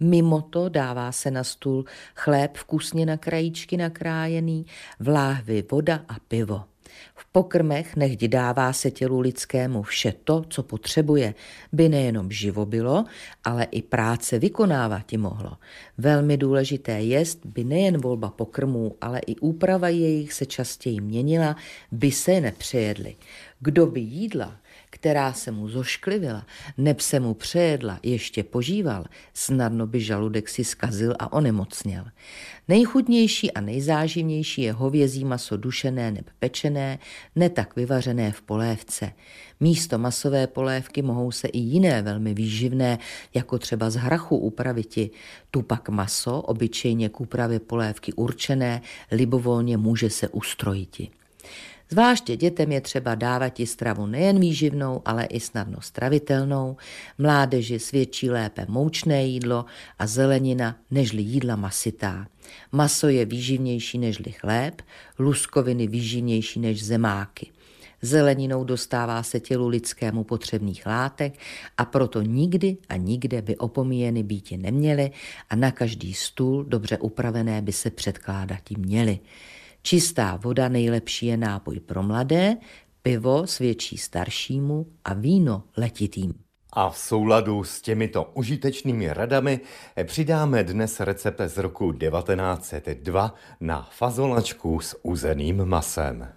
Mimo 0.00 0.42
to 0.42 0.68
dává 0.68 1.12
se 1.12 1.30
na 1.30 1.44
stůl 1.44 1.84
chléb 2.14 2.56
vkusně 2.56 3.06
na 3.06 3.16
krajíčky 3.16 3.76
nakrájený, 3.76 4.66
v 5.00 5.08
láhvi 5.08 5.64
voda 5.70 6.00
a 6.08 6.16
pivo. 6.28 6.69
V 7.14 7.26
pokrmech 7.32 7.96
nechť 7.96 8.24
dává 8.24 8.72
se 8.72 8.90
tělu 8.90 9.20
lidskému 9.20 9.82
vše 9.82 10.14
to, 10.24 10.44
co 10.48 10.62
potřebuje, 10.62 11.34
by 11.72 11.88
nejenom 11.88 12.30
živo 12.30 12.66
bylo, 12.66 13.04
ale 13.44 13.64
i 13.64 13.82
práce 13.82 14.38
vykonávat 14.38 15.06
ti 15.06 15.16
mohlo. 15.16 15.56
Velmi 15.98 16.36
důležité 16.36 17.00
jest, 17.00 17.46
by 17.46 17.64
nejen 17.64 18.00
volba 18.00 18.30
pokrmů, 18.30 18.96
ale 19.00 19.20
i 19.26 19.36
úprava 19.36 19.88
jejich 19.88 20.32
se 20.32 20.46
častěji 20.46 21.00
měnila, 21.00 21.56
by 21.92 22.12
se 22.12 22.40
nepřejedly. 22.40 23.16
Kdo 23.60 23.86
by 23.86 24.00
jídla 24.00 24.56
která 24.90 25.32
se 25.32 25.50
mu 25.50 25.68
zošklivila, 25.68 26.46
neb 26.78 27.00
se 27.00 27.20
mu 27.20 27.34
přejedla, 27.34 28.00
ještě 28.02 28.42
požíval, 28.42 29.04
snadno 29.34 29.86
by 29.86 30.00
žaludek 30.00 30.48
si 30.48 30.64
skazil 30.64 31.14
a 31.18 31.32
onemocněl. 31.32 32.04
Nejchutnější 32.68 33.52
a 33.52 33.60
nejzáživnější 33.60 34.62
je 34.62 34.72
hovězí 34.72 35.24
maso 35.24 35.56
dušené 35.56 36.10
neb 36.10 36.30
pečené, 36.38 36.98
ne 37.36 37.50
tak 37.50 37.76
vyvařené 37.76 38.32
v 38.32 38.42
polévce. 38.42 39.12
Místo 39.60 39.98
masové 39.98 40.46
polévky 40.46 41.02
mohou 41.02 41.30
se 41.30 41.48
i 41.48 41.58
jiné 41.58 42.02
velmi 42.02 42.34
výživné, 42.34 42.98
jako 43.34 43.58
třeba 43.58 43.90
z 43.90 43.94
hrachu 43.94 44.36
upraviti. 44.36 45.10
Tu 45.50 45.62
pak 45.62 45.88
maso, 45.88 46.40
obyčejně 46.40 47.08
k 47.08 47.20
úpravě 47.20 47.60
polévky 47.60 48.12
určené, 48.12 48.82
libovolně 49.12 49.76
může 49.76 50.10
se 50.10 50.28
ustrojiti. 50.28 51.10
Zvláště 51.90 52.36
dětem 52.36 52.72
je 52.72 52.80
třeba 52.80 53.14
dávat 53.14 53.60
i 53.60 53.66
stravu 53.66 54.06
nejen 54.06 54.40
výživnou, 54.40 55.02
ale 55.04 55.24
i 55.24 55.40
snadno 55.40 55.80
stravitelnou. 55.80 56.76
Mládeži 57.18 57.78
svědčí 57.78 58.30
lépe 58.30 58.66
moučné 58.68 59.24
jídlo 59.24 59.64
a 59.98 60.06
zelenina 60.06 60.76
nežli 60.90 61.22
jídla 61.22 61.56
masitá. 61.56 62.26
Maso 62.72 63.08
je 63.08 63.24
výživnější 63.24 63.98
nežli 63.98 64.32
chléb, 64.32 64.82
luskoviny 65.18 65.86
výživnější 65.86 66.60
než 66.60 66.84
zemáky. 66.84 67.50
Zeleninou 68.02 68.64
dostává 68.64 69.22
se 69.22 69.40
tělu 69.40 69.68
lidskému 69.68 70.24
potřebných 70.24 70.86
látek 70.86 71.38
a 71.76 71.84
proto 71.84 72.22
nikdy 72.22 72.76
a 72.88 72.96
nikde 72.96 73.42
by 73.42 73.56
opomíjeny 73.56 74.22
býti 74.22 74.56
neměly 74.56 75.10
a 75.50 75.56
na 75.56 75.70
každý 75.70 76.14
stůl 76.14 76.64
dobře 76.64 76.98
upravené 76.98 77.62
by 77.62 77.72
se 77.72 77.90
předkládat 77.90 78.70
měly. 78.78 79.18
Čistá 79.82 80.36
voda 80.36 80.68
nejlepší 80.68 81.26
je 81.26 81.36
nápoj 81.36 81.80
pro 81.80 82.02
mladé, 82.02 82.56
pivo 83.02 83.46
svědčí 83.46 83.98
staršímu 83.98 84.86
a 85.04 85.14
víno 85.14 85.62
letitým. 85.76 86.34
A 86.72 86.90
v 86.90 86.98
souladu 86.98 87.64
s 87.64 87.80
těmito 87.80 88.30
užitečnými 88.34 89.12
radami 89.12 89.60
přidáme 90.04 90.64
dnes 90.64 91.00
recept 91.00 91.40
z 91.46 91.58
roku 91.58 91.92
1902 91.92 93.34
na 93.60 93.88
fazolačku 93.92 94.80
s 94.80 94.98
uzeným 95.02 95.64
masem. 95.64 96.28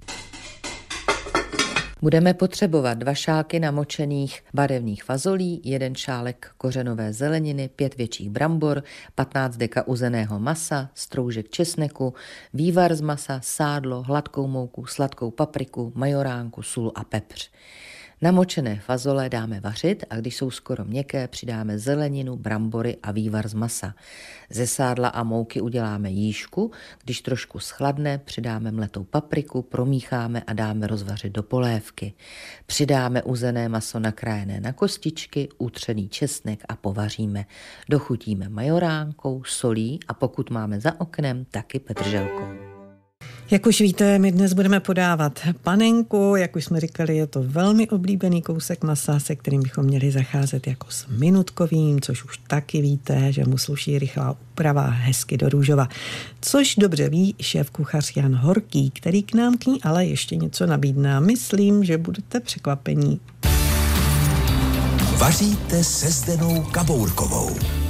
Budeme 2.04 2.34
potřebovat 2.34 2.94
dva 2.94 3.14
šálky 3.14 3.60
namočených 3.60 4.44
barevných 4.54 5.04
fazolí, 5.04 5.62
jeden 5.64 5.96
šálek 5.96 6.52
kořenové 6.58 7.14
zeleniny, 7.14 7.70
pět 7.76 7.98
větších 7.98 8.30
brambor, 8.30 8.84
15 9.16 9.58
deka 9.58 9.88
uzeného 9.88 10.40
masa, 10.40 10.90
stroužek 10.94 11.50
česneku, 11.50 12.14
vývar 12.54 12.96
z 12.96 13.02
masa, 13.02 13.40
sádlo, 13.44 14.04
hladkou 14.04 14.48
mouku, 14.48 14.86
sladkou 14.86 15.32
papriku, 15.32 15.92
majoránku, 15.96 16.62
sůl 16.62 16.92
a 16.96 17.04
pepř. 17.04 17.52
Namočené 18.22 18.80
fazole 18.80 19.30
dáme 19.30 19.60
vařit 19.60 20.04
a 20.10 20.16
když 20.16 20.36
jsou 20.36 20.52
skoro 20.52 20.86
měkké, 20.86 21.28
přidáme 21.28 21.80
zeleninu, 21.80 22.36
brambory 22.36 22.98
a 23.04 23.12
vývar 23.12 23.48
z 23.48 23.54
masa. 23.54 23.96
Ze 24.50 24.68
sádla 24.68 25.08
a 25.08 25.24
mouky 25.24 25.62
uděláme 25.62 26.10
jížku, 26.10 26.72
když 27.04 27.22
trošku 27.22 27.60
schladne, 27.60 28.18
přidáme 28.18 28.72
mletou 28.72 29.04
papriku, 29.04 29.62
promícháme 29.62 30.42
a 30.48 30.54
dáme 30.54 30.88
rozvařit 30.88 31.34
do 31.34 31.44
polévky. 31.44 32.14
Přidáme 32.66 33.24
uzené 33.24 33.70
maso 33.70 34.00
nakrájené 34.00 34.60
na 34.60 34.74
kostičky, 34.74 35.50
utřený 35.58 36.10
česnek 36.10 36.64
a 36.70 36.76
povaříme. 36.76 37.46
Dochutíme 37.90 38.50
majoránkou, 38.50 39.44
solí 39.44 40.00
a 40.08 40.14
pokud 40.14 40.50
máme 40.50 40.80
za 40.80 41.02
oknem, 41.02 41.46
taky 41.52 41.80
petrželkou. 41.80 42.73
Jak 43.54 43.66
už 43.66 43.82
víte, 43.82 44.20
my 44.20 44.32
dnes 44.32 44.54
budeme 44.54 44.80
podávat 44.80 45.40
panenku, 45.64 46.36
jak 46.36 46.56
už 46.56 46.66
jsme 46.66 46.80
říkali, 46.80 47.18
je 47.18 47.28
to 47.28 47.44
velmi 47.44 47.90
oblíbený 47.90 48.42
kousek 48.42 48.84
masa, 48.84 49.20
se 49.20 49.36
kterým 49.36 49.62
bychom 49.62 49.86
měli 49.86 50.12
zacházet 50.12 50.68
jako 50.68 50.88
s 50.90 51.08
minutkovým, 51.08 52.02
což 52.02 52.24
už 52.24 52.40
taky 52.48 52.82
víte, 52.82 53.34
že 53.34 53.46
mu 53.46 53.58
sluší 53.58 54.00
rychlá 54.00 54.32
úprava 54.32 54.82
hezky 54.82 55.38
do 55.38 55.50
růžova. 55.50 55.88
Což 56.42 56.76
dobře 56.76 57.10
ví 57.10 57.36
šéf 57.42 57.70
kuchař 57.70 58.16
Jan 58.16 58.36
Horký, 58.36 58.92
který 58.92 59.24
k 59.24 59.34
nám 59.34 59.58
k 59.58 59.66
ní 59.66 59.82
ale 59.84 60.06
ještě 60.06 60.36
něco 60.36 60.66
nabídne. 60.66 61.20
Myslím, 61.20 61.84
že 61.84 61.98
budete 61.98 62.40
překvapení. 62.40 63.20
Vaříte 65.18 65.84
se 65.84 66.12
Zdenou 66.12 66.64
Kabourkovou. 66.64 67.83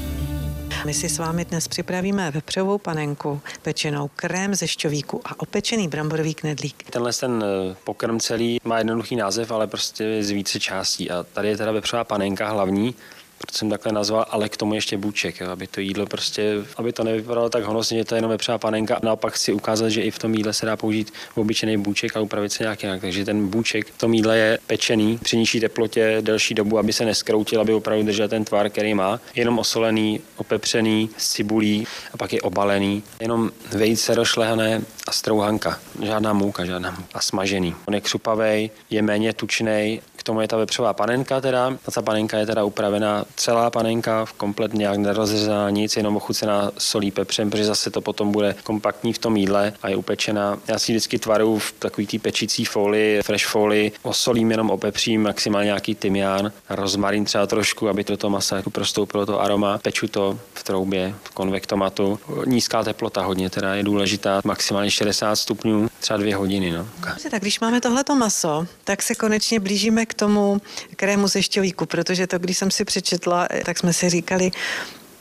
My 0.85 0.93
si 0.93 1.09
s 1.09 1.17
vámi 1.19 1.45
dnes 1.45 1.67
připravíme 1.67 2.31
vepřovou 2.31 2.77
panenku, 2.77 3.41
pečenou 3.61 4.09
krém 4.15 4.55
ze 4.55 4.67
šťovíku 4.67 5.21
a 5.25 5.39
opečený 5.39 5.87
bramborový 5.87 6.33
knedlík. 6.33 6.83
Tenhle 6.89 7.13
ten 7.13 7.43
eh, 7.43 7.75
pokrm 7.83 8.19
celý 8.19 8.59
má 8.63 8.77
jednoduchý 8.77 9.15
název, 9.15 9.51
ale 9.51 9.67
prostě 9.67 10.23
z 10.23 10.29
více 10.29 10.59
částí. 10.59 11.11
A 11.11 11.23
tady 11.23 11.47
je 11.47 11.57
teda 11.57 11.71
vepřová 11.71 12.03
panenka 12.03 12.49
hlavní, 12.49 12.95
proto 13.43 13.57
jsem 13.57 13.69
takhle 13.69 13.91
nazval, 13.91 14.25
ale 14.29 14.49
k 14.49 14.57
tomu 14.57 14.73
ještě 14.73 14.97
bůček, 14.97 15.39
jo, 15.39 15.49
aby 15.49 15.67
to 15.67 15.81
jídlo 15.81 16.05
prostě, 16.05 16.55
aby 16.77 16.93
to 16.93 17.03
nevypadalo 17.03 17.49
tak 17.49 17.63
honosně, 17.63 17.97
že 17.97 18.05
to 18.05 18.15
je 18.15 18.17
jenom 18.17 18.31
vepřová 18.31 18.57
panenka. 18.57 18.99
Naopak 19.03 19.37
si 19.37 19.53
ukázat, 19.53 19.89
že 19.89 20.01
i 20.01 20.11
v 20.11 20.19
tom 20.19 20.33
jídle 20.33 20.53
se 20.53 20.65
dá 20.65 20.77
použít 20.77 21.13
obyčejný 21.35 21.77
bůček 21.77 22.17
a 22.17 22.19
upravit 22.19 22.51
se 22.51 22.63
nějak 22.63 22.83
jinak. 22.83 23.01
Takže 23.01 23.25
ten 23.25 23.47
bůček 23.47 23.87
v 23.87 23.97
tom 23.97 24.13
jídle 24.13 24.37
je 24.37 24.59
pečený 24.67 25.17
při 25.17 25.37
nižší 25.37 25.59
teplotě 25.59 26.17
delší 26.21 26.53
dobu, 26.53 26.77
aby 26.77 26.93
se 26.93 27.05
neskroutil, 27.05 27.61
aby 27.61 27.73
opravdu 27.73 28.03
držel 28.05 28.27
ten 28.27 28.45
tvar, 28.45 28.69
který 28.69 28.93
má. 28.93 29.19
Jenom 29.35 29.59
osolený, 29.59 30.21
opepřený, 30.35 31.09
s 31.17 31.29
cibulí 31.29 31.87
a 32.13 32.17
pak 32.17 32.33
je 32.33 32.41
obalený. 32.41 33.03
Jenom 33.19 33.51
vejce 33.71 34.15
rošlehané 34.15 34.81
a 35.07 35.11
strouhanka. 35.11 35.79
Žádná 36.01 36.33
mouka, 36.33 36.65
žádná. 36.65 37.03
A 37.13 37.21
smažený. 37.21 37.75
On 37.85 37.93
je 37.93 38.01
křupavej, 38.01 38.69
je 38.89 39.01
méně 39.01 39.33
tučný, 39.33 40.01
tomu 40.23 40.41
je 40.41 40.47
ta 40.47 40.57
vepřová 40.57 40.93
panenka 40.93 41.41
teda. 41.41 41.77
Ta 41.93 42.01
panenka 42.01 42.37
je 42.37 42.45
teda 42.45 42.63
upravená 42.63 43.25
celá 43.35 43.69
panenka, 43.69 44.25
komplet 44.37 44.73
nějak 44.73 44.97
nerozřezaná 44.97 45.69
nic, 45.69 45.97
jenom 45.97 46.17
ochucená 46.17 46.71
solí 46.77 47.11
pepřem, 47.11 47.49
protože 47.49 47.65
zase 47.65 47.89
to 47.91 48.01
potom 48.01 48.31
bude 48.31 48.55
kompaktní 48.63 49.13
v 49.13 49.17
tom 49.17 49.37
jídle 49.37 49.73
a 49.81 49.89
je 49.89 49.95
upečená. 49.95 50.59
Já 50.67 50.79
si 50.79 50.91
vždycky 50.91 51.19
tvaru 51.19 51.59
v 51.59 51.71
takový 51.79 52.07
té 52.07 52.19
pečící 52.19 52.65
folii, 52.65 53.21
fresh 53.23 53.45
folii, 53.45 53.91
osolím 54.01 54.51
jenom 54.51 54.69
opepřím, 54.69 55.23
maximálně 55.23 55.65
nějaký 55.65 55.95
tymián, 55.95 56.51
rozmarín 56.69 57.25
třeba 57.25 57.47
trošku, 57.47 57.89
aby 57.89 58.03
to, 58.03 58.17
to 58.17 58.29
masa 58.29 58.55
jako 58.55 58.69
prostoupilo 58.69 59.25
to 59.25 59.41
aroma. 59.41 59.77
Peču 59.77 60.07
to 60.07 60.39
v 60.53 60.63
troubě, 60.63 61.15
v 61.23 61.29
konvektomatu. 61.29 62.19
Nízká 62.45 62.83
teplota 62.83 63.21
hodně 63.21 63.49
teda 63.49 63.75
je 63.75 63.83
důležitá, 63.83 64.41
maximálně 64.43 64.91
60 64.91 65.35
stupňů, 65.35 65.89
třeba 65.99 66.17
dvě 66.17 66.35
hodiny. 66.35 66.71
No. 66.71 66.87
Tak 67.31 67.41
když 67.41 67.59
máme 67.59 67.81
tohleto 67.81 68.15
maso, 68.15 68.67
tak 68.83 69.01
se 69.01 69.15
konečně 69.15 69.59
blížíme 69.59 70.05
k 70.05 70.12
tomu 70.13 70.61
krému 70.95 71.27
ze 71.27 71.43
šťovíku, 71.43 71.85
protože 71.85 72.27
to, 72.27 72.39
když 72.39 72.57
jsem 72.57 72.71
si 72.71 72.85
přečetla, 72.85 73.47
tak 73.65 73.77
jsme 73.77 73.93
si 73.93 74.09
říkali, 74.09 74.51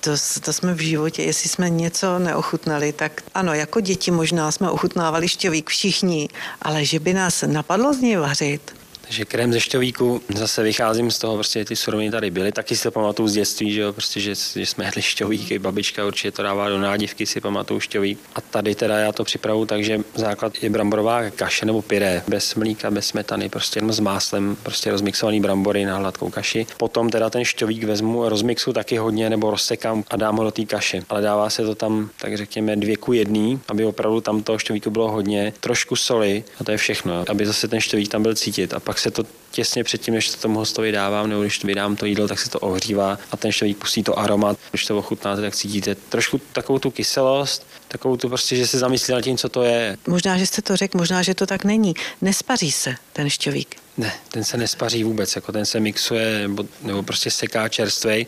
to, 0.01 0.11
to 0.45 0.53
jsme 0.53 0.75
v 0.75 0.81
životě, 0.81 1.23
jestli 1.23 1.49
jsme 1.49 1.71
něco 1.71 2.19
neochutnali, 2.19 2.93
tak 2.93 3.23
ano, 3.35 3.55
jako 3.55 3.81
děti 3.81 4.11
možná 4.11 4.53
jsme 4.53 4.71
ochutnávali 4.71 5.29
šťovík 5.29 5.71
všichni, 5.71 6.29
ale 6.63 6.85
že 6.85 6.99
by 7.01 7.15
nás 7.15 7.45
napadlo 7.47 7.95
z 7.95 7.99
něj 7.99 8.17
vařit, 8.17 8.75
takže 9.13 9.25
krém 9.25 9.53
ze 9.53 9.61
šťovíku, 9.61 10.23
zase 10.35 10.63
vycházím 10.63 11.11
z 11.11 11.19
toho, 11.19 11.35
prostě 11.35 11.65
ty 11.65 11.77
suroviny 11.77 12.11
tady 12.11 12.31
byly, 12.31 12.53
taky 12.53 12.77
si 12.77 12.83
to 12.83 12.91
pamatuju 12.91 13.29
z 13.29 13.33
dětství, 13.33 13.73
že, 13.73 13.81
jo, 13.81 13.93
prostě, 13.93 14.21
že, 14.21 14.35
že 14.35 14.67
jsme 14.67 14.85
jedli 14.85 15.03
šťovík, 15.03 15.51
i 15.51 15.59
babička 15.59 16.07
určitě 16.07 16.31
to 16.31 16.43
dává 16.43 16.69
do 16.69 16.79
nádivky, 16.79 17.27
si 17.27 17.41
pamatuju 17.41 17.81
šťovík. 17.81 18.19
A 18.35 18.41
tady 18.41 18.75
teda 18.75 18.99
já 18.99 19.13
to 19.13 19.25
připravu 19.25 19.67
takže 19.67 20.01
základ 20.15 20.63
je 20.63 20.71
bramborová 20.71 21.31
kaše 21.31 21.67
nebo 21.67 21.83
pyré, 21.83 22.23
bez 22.29 22.55
mlíka, 22.55 22.91
bez 22.91 23.07
smetany, 23.07 23.49
prostě 23.49 23.79
jenom 23.79 23.93
s 23.93 24.01
máslem, 24.01 24.57
prostě 24.63 24.91
rozmixovaný 24.91 25.41
brambory 25.41 25.85
na 25.85 25.97
hladkou 25.97 26.31
kaši. 26.31 26.67
Potom 26.77 27.11
teda 27.11 27.31
ten 27.31 27.45
šťovík 27.45 27.85
vezmu, 27.85 28.29
rozmixu 28.29 28.73
taky 28.73 28.97
hodně 28.97 29.31
nebo 29.31 29.51
rozsekám 29.51 30.05
a 30.11 30.17
dám 30.17 30.37
ho 30.37 30.45
do 30.45 30.51
té 30.51 30.65
kaše. 30.65 31.03
Ale 31.09 31.23
dává 31.23 31.51
se 31.51 31.65
to 31.65 31.75
tam, 31.75 32.11
tak 32.21 32.37
řekněme, 32.37 32.77
dvě 32.77 32.97
ku 32.97 33.13
jedný, 33.13 33.61
aby 33.69 33.85
opravdu 33.85 34.21
tam 34.21 34.43
toho 34.43 34.59
šťovíku 34.59 34.91
bylo 34.91 35.11
hodně, 35.11 35.53
trošku 35.61 35.97
soli 35.97 36.45
a 36.61 36.65
to 36.65 36.71
je 36.71 36.77
všechno, 36.77 37.25
aby 37.29 37.47
zase 37.47 37.69
ten 37.69 37.81
šťovík 37.81 38.09
tam 38.09 38.23
byl 38.23 38.35
cítit. 38.35 38.75
A 38.75 38.81
pak 38.81 39.02
se 39.03 39.11
to 39.11 39.25
těsně 39.51 39.85
předtím, 39.85 40.15
než 40.15 40.31
to 40.31 40.37
tomu 40.37 40.59
hostovi 40.59 40.93
dávám, 40.93 41.29
nebo 41.29 41.43
když 41.43 41.65
vydám 41.65 41.97
to 41.97 42.07
jídlo, 42.07 42.29
tak 42.29 42.39
se 42.39 42.51
to 42.51 42.61
ohřívá 42.61 43.19
a 43.31 43.37
ten 43.37 43.53
šťovík 43.53 43.79
pustí 43.79 44.03
to 44.03 44.19
aromat. 44.19 44.59
Když 44.71 44.87
to 44.87 44.99
ochutnáte, 44.99 45.43
tak 45.43 45.55
cítíte 45.55 45.95
trošku 45.95 46.41
takovou 46.53 46.79
tu 46.79 46.91
kyselost, 46.91 47.67
takovou 47.89 48.17
tu 48.17 48.29
prostě, 48.29 48.57
že 48.57 48.67
se 48.67 48.79
zamyslí 48.79 49.15
nad 49.15 49.21
tím, 49.21 49.39
co 49.39 49.49
to 49.49 49.63
je. 49.63 49.97
Možná, 50.07 50.39
že 50.39 50.47
jste 50.47 50.63
to 50.63 50.77
řekl, 50.77 50.99
možná, 50.99 51.23
že 51.23 51.35
to 51.35 51.47
tak 51.47 51.65
není. 51.65 51.95
Nespaří 52.21 52.73
se 52.73 52.95
ten 53.13 53.31
šťovík. 53.31 53.77
Ne, 53.97 54.13
ten 54.31 54.45
se 54.45 54.57
nespaří 54.57 55.05
vůbec, 55.05 55.37
jako 55.37 55.53
ten 55.53 55.67
se 55.67 55.81
mixuje 55.81 56.39
nebo, 56.49 56.65
nebo 56.83 57.03
prostě 57.03 57.31
seká 57.31 57.69
čerstvej 57.69 58.27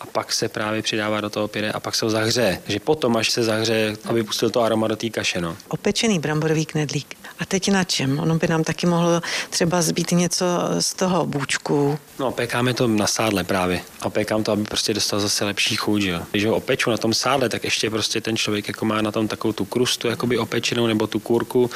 a 0.00 0.06
pak 0.06 0.32
se 0.32 0.48
právě 0.48 0.82
přidává 0.82 1.20
do 1.20 1.30
toho 1.30 1.48
pyre 1.48 1.72
a 1.72 1.80
pak 1.80 1.94
se 1.94 2.04
ho 2.04 2.10
zahřeje. 2.10 2.60
Takže 2.64 2.80
potom, 2.80 3.16
až 3.16 3.30
se 3.30 3.42
zahřeje, 3.42 3.96
aby 4.04 4.24
pustil 4.24 4.50
to 4.50 4.62
aroma 4.62 4.88
do 4.88 4.96
té 4.96 5.10
kaše. 5.10 5.40
No. 5.40 5.56
Opečený 5.68 6.18
bramborový 6.18 6.66
knedlík. 6.66 7.16
A 7.38 7.44
teď 7.44 7.70
na 7.70 7.84
čem? 7.84 8.18
Ono 8.18 8.34
by 8.34 8.48
nám 8.48 8.64
taky 8.64 8.86
mohlo 8.86 9.20
třeba 9.50 9.82
zbýt 9.82 10.12
něco 10.12 10.46
z 10.80 10.94
toho 10.94 11.26
bůčku. 11.26 11.98
No, 12.18 12.32
pekáme 12.32 12.74
to 12.74 12.88
na 12.88 13.06
sádle 13.06 13.44
právě. 13.44 13.80
A 14.00 14.10
pekám 14.10 14.42
to, 14.42 14.52
aby 14.52 14.64
prostě 14.64 14.94
dostal 14.94 15.20
zase 15.20 15.44
lepší 15.44 15.76
chuť. 15.76 16.02
Jo. 16.02 16.22
Když 16.30 16.44
ho 16.44 16.56
opeču 16.56 16.90
na 16.90 16.96
tom 16.96 17.14
sádle, 17.14 17.48
tak 17.48 17.64
ještě 17.64 17.90
prostě 17.90 18.20
ten 18.20 18.36
člověk 18.36 18.68
jako 18.68 18.84
má 18.84 19.02
na 19.02 19.12
tom 19.12 19.28
takovou 19.28 19.52
tu 19.52 19.64
krustu 19.64 20.08
jakoby 20.08 20.38
opečenou 20.38 20.86
nebo 20.86 21.06
tu 21.06 21.18
kurku 21.18 21.70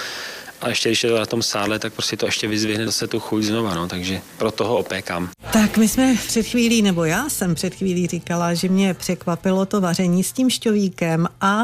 a 0.60 0.68
ještě 0.68 0.88
když 0.88 1.04
je 1.04 1.10
to 1.10 1.18
na 1.18 1.26
tom 1.26 1.42
sádle, 1.42 1.78
tak 1.78 1.92
prostě 1.92 2.16
to 2.16 2.26
ještě 2.26 2.48
vyzvihne 2.48 2.86
zase 2.86 3.06
tu 3.06 3.20
chuť 3.20 3.42
znova, 3.42 3.74
no, 3.74 3.88
takže 3.88 4.20
pro 4.38 4.50
toho 4.50 4.76
opékám. 4.76 5.30
Tak 5.52 5.76
my 5.76 5.88
jsme 5.88 6.16
před 6.26 6.42
chvílí, 6.46 6.82
nebo 6.82 7.04
já 7.04 7.28
jsem 7.28 7.54
před 7.54 7.74
chvílí 7.74 8.06
říkala, 8.06 8.54
že 8.54 8.68
mě 8.68 8.94
překvapilo 8.94 9.66
to 9.66 9.80
vaření 9.80 10.24
s 10.24 10.32
tím 10.32 10.50
šťovíkem 10.50 11.28
a 11.40 11.62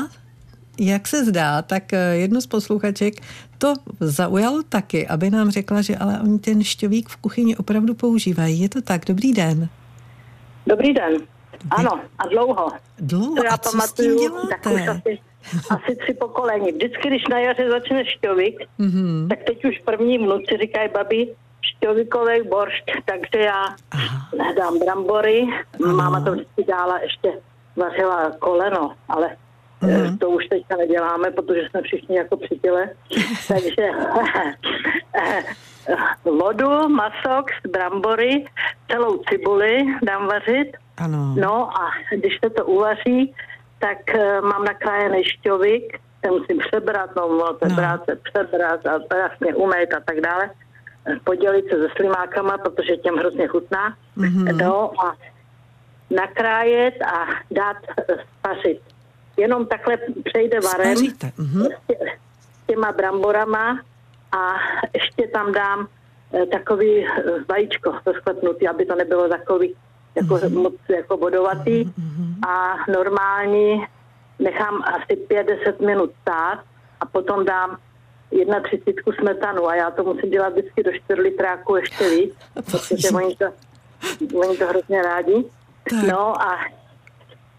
jak 0.79 1.09
se 1.09 1.25
zdá, 1.25 1.63
tak 1.63 1.93
eh, 1.93 2.17
jednu 2.17 2.41
z 2.41 2.47
posluchaček 2.47 3.15
to 3.59 3.75
zaujalo 4.01 4.63
taky, 4.69 5.07
aby 5.07 5.31
nám 5.31 5.51
řekla, 5.51 5.83
že 5.83 5.97
ale 5.97 6.21
oni 6.21 6.39
ten 6.39 6.65
šťovík 6.65 7.09
v 7.09 7.17
kuchyni 7.17 7.57
opravdu 7.57 7.95
používají. 7.95 8.61
Je 8.61 8.69
to 8.69 8.83
tak? 8.83 9.05
Dobrý 9.05 9.33
den. 9.33 9.69
Dobrý 10.67 10.95
den. 10.95 11.17
Ano, 11.71 12.01
a 12.19 12.29
dlouho. 12.29 12.69
Dlouho? 12.99 13.45
Já 13.45 13.51
a 13.51 13.59
co 13.59 13.71
pamatuju, 13.71 14.19
s 14.19 14.21
tím 14.21 14.31
děláte? 14.31 14.49
tak 14.49 14.67
už 14.67 14.89
asi, 14.89 15.19
asi 15.71 15.97
tři 15.97 16.15
pokolení. 16.15 16.73
Vždycky, 16.73 17.09
když 17.09 17.29
na 17.31 17.39
jaře 17.39 17.71
začne 17.71 18.05
šťovik, 18.05 18.69
mm-hmm. 18.81 19.29
tak 19.29 19.39
teď 19.47 19.65
už 19.65 19.79
první 19.85 20.19
vnuci 20.19 20.57
říkají 20.61 20.89
babi, 20.95 21.35
šťovikový 21.63 22.43
boršt, 22.49 22.85
takže 23.05 23.45
já 23.45 23.65
Aha. 23.91 24.29
dám 24.59 24.79
brambory. 24.79 25.47
Ano. 25.85 25.97
Máma 25.97 26.21
to 26.21 26.33
vždycky 26.33 26.65
dála 26.69 26.99
ještě 26.99 27.33
vařila 27.77 28.31
koleno, 28.39 28.93
ale 29.09 29.37
mm-hmm. 29.83 30.19
to 30.19 30.31
už 30.31 30.47
teďka 30.47 30.77
neděláme, 30.77 31.31
protože 31.31 31.61
jsme 31.71 31.83
všichni 31.83 32.17
jako 32.17 32.37
při 32.37 32.59
těle. 32.59 32.89
takže 33.49 33.89
vodu, 36.25 36.89
masok, 36.89 37.47
brambory, 37.71 38.45
celou 38.91 39.23
cibuli 39.29 39.85
dám 40.03 40.27
vařit. 40.27 40.77
Ano. 40.97 41.35
No 41.39 41.81
a 41.81 41.91
když 42.17 42.39
se 42.45 42.51
to 42.51 42.65
uvaří, 42.67 43.35
tak 43.79 44.15
eh, 44.15 44.41
mám 44.41 44.65
nakrájený 44.65 45.25
šťovik, 45.25 45.99
ten 46.21 46.33
musím 46.33 46.59
přebrat, 46.59 47.11
no, 47.17 47.29
no 47.29 47.53
ten 47.53 47.69
No. 47.71 47.77
práce 47.77 48.19
přebrat 48.23 48.87
a 48.87 49.17
jasně 49.17 49.55
umýt 49.55 49.95
a 49.95 50.01
tak 50.01 50.21
dále. 50.21 50.51
Podělit 51.25 51.65
se 51.71 51.77
se 51.83 51.89
slimákama, 51.97 52.59
protože 52.59 52.97
těm 52.97 53.15
hrozně 53.17 53.47
chutná. 53.47 53.97
Mhm. 54.17 54.59
No 54.59 55.01
a 55.05 55.17
nakrájet 56.11 56.95
a 57.03 57.27
dát 57.51 57.77
eh, 57.99 58.17
spařit. 58.39 58.81
Jenom 59.37 59.67
takhle 59.67 59.99
přejde 60.25 60.61
varem 60.61 60.95
mhm. 61.39 61.65
s 61.65 61.69
tě- 61.89 61.97
s 62.63 62.67
těma 62.67 62.93
bramborama 62.93 63.81
a 64.33 64.55
ještě 64.95 65.29
tam 65.33 65.53
dám 65.53 65.89
eh, 66.33 66.47
takový 66.47 67.07
eh, 67.07 67.11
vajíčko 67.49 67.95
rozklepnutý, 68.07 68.69
aby 68.69 68.87
to 68.87 68.95
nebylo 68.95 69.29
takový 69.29 69.75
jako 70.15 70.41
moc 70.49 70.75
jako 70.89 71.17
vodovatý 71.17 71.93
a 72.49 72.77
normální 72.93 73.87
nechám 74.39 74.83
asi 74.83 75.21
5-10 75.31 75.87
minut 75.87 76.11
stát 76.23 76.59
a 77.01 77.07
potom 77.07 77.45
dám 77.45 77.79
jedna 78.31 78.61
třicítku 78.61 79.13
smetanu 79.13 79.69
a 79.69 79.75
já 79.75 79.91
to 79.91 80.05
musím 80.05 80.31
dělat 80.31 80.53
vždycky 80.53 80.83
do 80.83 80.93
4 80.93 81.21
litráku 81.21 81.77
ještě 81.77 82.09
víc, 82.09 82.35
protože 82.55 83.09
oni 83.15 83.37
to, 83.37 83.45
oni 84.39 84.57
to 84.57 84.67
hrozně 84.67 85.03
rádi. 85.03 85.45
Tak. 85.91 86.03
No 86.09 86.43
a, 86.43 86.59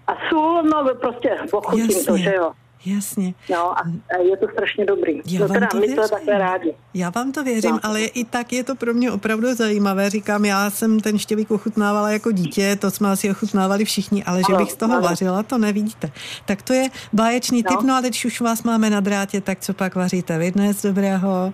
a 0.07 0.13
sůl, 0.29 0.63
no 0.63 0.95
prostě 1.01 1.37
pochutím 1.51 1.87
to, 1.87 1.93
Jasně. 1.93 2.17
že 2.23 2.33
jo. 2.35 2.51
Jasně. 2.85 3.33
No 3.49 3.71
a 3.79 3.81
a 4.15 4.21
je 4.21 4.37
to 4.37 4.47
strašně 4.53 4.85
dobrý. 4.85 5.21
Já 5.25 5.39
no 5.39 5.47
vám 5.47 5.53
teda 5.53 5.67
to 5.67 5.77
my 5.77 5.95
to 5.95 6.07
takhle 6.09 6.37
rádi. 6.37 6.73
Já 6.93 7.09
vám 7.09 7.31
to 7.31 7.43
věřím, 7.43 7.71
No. 7.71 7.79
ale 7.83 8.01
i 8.01 8.23
tak 8.23 8.53
je 8.53 8.63
to 8.63 8.75
pro 8.75 8.93
mě 8.93 9.11
opravdu 9.11 9.53
zajímavé. 9.55 10.09
Říkám, 10.09 10.45
já 10.45 10.69
jsem 10.69 10.99
ten 10.99 11.19
štěvík 11.19 11.51
ochutnávala 11.51 12.09
jako 12.11 12.31
dítě, 12.31 12.75
to 12.75 12.91
jsme 12.91 13.11
asi 13.11 13.31
ochutnávali 13.31 13.85
všichni, 13.85 14.23
ale 14.23 14.37
že 14.37 14.43
Ano, 14.49 14.57
bych 14.57 14.71
z 14.71 14.75
toho 14.75 14.93
ano. 14.93 15.01
vařila, 15.07 15.43
to 15.43 15.57
nevidíte. 15.57 16.11
Tak 16.45 16.61
to 16.61 16.73
je 16.73 16.89
báječný 17.13 17.63
No. 17.63 17.69
tip, 17.75 17.87
no 17.87 17.93
ale 17.95 18.07
když 18.09 18.25
už 18.25 18.41
vás 18.41 18.63
máme 18.63 18.89
na 18.89 18.99
drátě, 18.99 19.41
tak 19.41 19.59
co 19.59 19.73
pak 19.73 19.95
vaříte 19.95 20.37
vy 20.37 20.51
dnes 20.51 20.81
dobrého? 20.81 21.53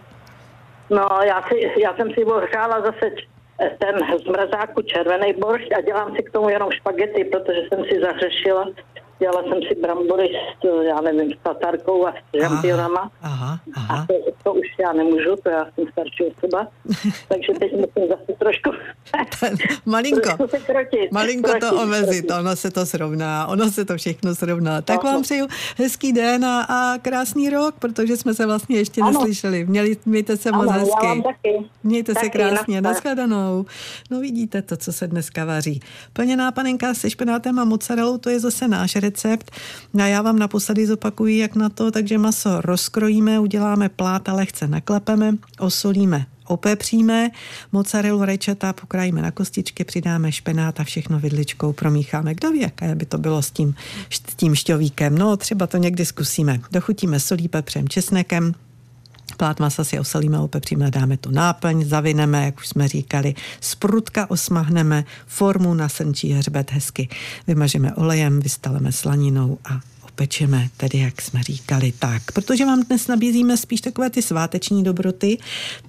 No 0.90 1.08
já, 1.28 1.42
si, 1.42 1.82
já 1.82 1.96
jsem 1.96 2.08
si 2.14 2.26
ohřála 2.26 2.82
zase 2.82 3.12
ten 3.58 3.96
z 4.20 4.24
červený 4.82 5.34
boršť 5.34 5.72
a 5.72 5.82
dělám 5.82 6.16
si 6.16 6.24
k 6.24 6.32
tomu 6.32 6.50
jenom 6.50 6.72
špagety, 6.72 7.24
protože 7.26 7.60
jsem 7.60 7.86
si 7.86 8.00
zahřešila. 8.00 8.68
Dělala 9.20 9.44
jsem 9.44 9.60
si 9.68 9.82
brambory 9.82 10.30
s, 10.62 10.86
já 10.88 11.02
nevím, 11.02 11.32
s 11.32 11.44
tatarkou 11.44 12.08
a 12.08 12.12
s 12.12 12.40
žampionama. 12.42 13.12
Aha, 13.22 13.60
A 13.76 13.80
aha. 13.80 14.06
to, 14.08 14.14
to 14.44 14.54
už 14.54 14.68
já 14.80 14.94
nemůžu, 14.94 15.36
to 15.44 15.50
já 15.50 15.66
jsem 15.76 15.86
starší 15.92 16.24
osoba. 16.38 16.68
Takže 17.28 17.54
teď 17.60 17.72
musím 17.74 18.10
zase 18.10 18.34
trošku, 18.40 18.70
Malinko, 19.86 20.22
trošku 20.22 20.48
se 20.48 20.60
krotit. 20.60 21.12
malinko 21.12 21.52
to 21.52 21.60
Krotit, 21.60 21.80
omezit, 21.80 22.26
krotit. 22.28 22.32
ono 22.40 22.56
se 22.56 22.72
to 22.72 22.86
srovná, 22.86 23.48
ono 23.48 23.72
se 23.72 23.86
to 23.86 23.98
všechno 23.98 24.36
srovná. 24.36 24.82
Tak 24.82 25.04
vám 25.04 25.22
přeju 25.22 25.48
hezký 25.78 26.14
den 26.14 26.46
a, 26.46 26.62
a 26.62 26.98
krásný 26.98 27.50
rok, 27.50 27.76
protože 27.80 28.18
jsme 28.18 28.34
se 28.34 28.46
vlastně 28.46 28.78
ještě 28.78 29.02
Ano. 29.02 29.12
neslyšeli. 29.12 29.66
Měli, 29.66 29.98
mějte 30.06 30.38
se 30.38 30.52
moc 30.52 30.68
Ano, 30.70 30.72
já 30.72 30.80
hezky. 30.80 31.24
taky. 31.24 31.66
Mějte 31.84 32.12
se 32.12 32.20
Taky, 32.20 32.30
krásně, 32.30 32.82
naschle. 32.82 33.12
nashledanou. 33.16 33.66
No 34.12 34.20
vidíte 34.20 34.62
to, 34.62 34.78
co 34.78 34.94
se 34.94 35.08
dneska 35.08 35.46
vaří. 35.46 35.80
Plněná 36.14 36.52
panenka 36.52 36.94
se 36.94 37.10
špenátem 37.10 37.60
a 37.60 37.64
mozzarellou, 37.66 38.18
to 38.18 38.30
je 38.30 38.40
zase 38.40 38.68
náš 38.68 38.96
recept. 39.04 39.52
A 40.00 40.06
já 40.06 40.22
vám 40.22 40.40
naposledy 40.40 40.88
zopakuji, 40.88 41.38
jak 41.38 41.56
na 41.56 41.70
to, 41.70 41.92
takže 41.92 42.18
maso 42.18 42.62
rozkrojíme, 42.62 43.40
uděláme 43.40 43.90
plát 43.90 44.30
a 44.30 44.34
lehce 44.34 44.68
naklepeme, 44.68 45.38
osolíme 45.60 46.26
opepříme, 46.48 47.30
mozzarellu 47.72 48.26
rajčata 48.26 48.74
pokrájíme 48.74 49.22
na 49.22 49.32
kostičky, 49.32 49.84
přidáme 49.84 50.32
špenát 50.32 50.80
a 50.80 50.84
všechno 50.84 51.20
vidličkou 51.20 51.74
promícháme. 51.74 52.34
Kdo 52.34 52.52
ví, 52.52 52.62
jaké 52.62 52.96
by 52.96 53.06
to 53.06 53.18
bylo 53.18 53.42
s 53.42 53.52
tím, 53.52 53.76
s 54.10 54.36
tím 54.36 54.56
šťovíkem. 54.56 55.18
No, 55.18 55.38
třeba 55.38 55.68
to 55.68 55.78
někdy 55.78 56.06
zkusíme. 56.06 56.60
Dochutíme 56.72 57.20
solí, 57.20 57.48
pepřem, 57.48 57.90
česnekem, 57.90 58.54
Plát 59.44 59.60
masa 59.60 59.84
si 59.84 60.00
osolíme, 60.00 60.40
opepříme, 60.40 60.92
dáme 60.92 61.18
tu 61.18 61.32
náplň, 61.32 61.86
zavineme, 61.86 62.46
jak 62.46 62.58
už 62.58 62.68
jsme 62.68 62.88
říkali, 62.88 63.36
z 63.62 63.76
prutka 63.76 64.32
osmahneme, 64.32 65.06
formu 65.28 65.74
na 65.74 65.90
srnčí 65.90 66.32
hřbet 66.32 66.72
hezky 66.72 67.10
vymažeme 67.48 67.94
olejem, 67.94 68.40
vystaleme 68.40 68.92
slaninou 68.92 69.58
a 69.66 69.80
opečeme, 70.14 70.70
tedy 70.78 70.98
jak 70.98 71.22
jsme 71.22 71.44
říkali, 71.44 71.94
tak. 72.00 72.32
Protože 72.32 72.66
vám 72.66 72.84
dnes 72.84 73.08
nabízíme 73.08 73.58
spíš 73.58 73.82
takové 73.82 74.10
ty 74.10 74.22
sváteční 74.22 74.84
dobroty, 74.84 75.38